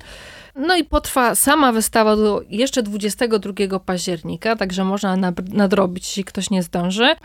[0.55, 5.17] No i potrwa sama wystawa do jeszcze 22 października, także można
[5.53, 7.15] nadrobić, jeśli ktoś nie zdąży.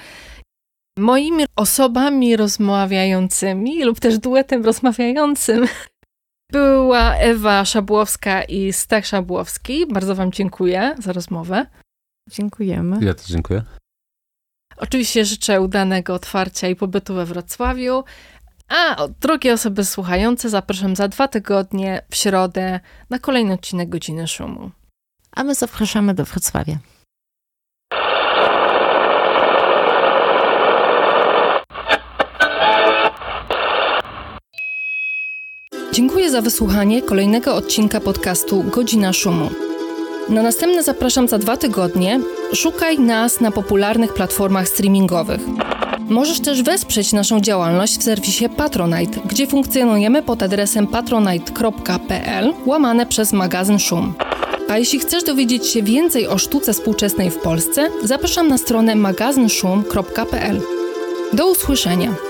[0.99, 5.66] Moimi osobami rozmawiającymi lub też duetem rozmawiającym
[6.53, 9.86] była Ewa Szabłowska i Stach Szabłowski.
[9.86, 11.66] Bardzo Wam dziękuję za rozmowę.
[12.30, 12.96] Dziękujemy.
[13.01, 13.62] Ja też dziękuję.
[14.76, 18.05] Oczywiście życzę udanego otwarcia i pobytu we Wrocławiu.
[18.68, 22.80] A drogie osoby słuchające, zapraszam za dwa tygodnie w środę
[23.11, 24.70] na kolejny odcinek Godziny Szumu.
[25.32, 26.78] A my zapraszamy do Wrocławia.
[35.99, 39.51] Dziękuję za wysłuchanie kolejnego odcinka podcastu Godzina Szumu.
[40.28, 42.20] Na następne zapraszam za dwa tygodnie.
[42.55, 45.40] Szukaj nas na popularnych platformach streamingowych.
[46.09, 53.32] Możesz też wesprzeć naszą działalność w serwisie Patronite, gdzie funkcjonujemy pod adresem patronite.pl łamane przez
[53.32, 54.14] magazyn Szum.
[54.68, 60.61] A jeśli chcesz dowiedzieć się więcej o sztuce współczesnej w Polsce, zapraszam na stronę magazynszum.pl.
[61.32, 62.28] Do usłyszenia!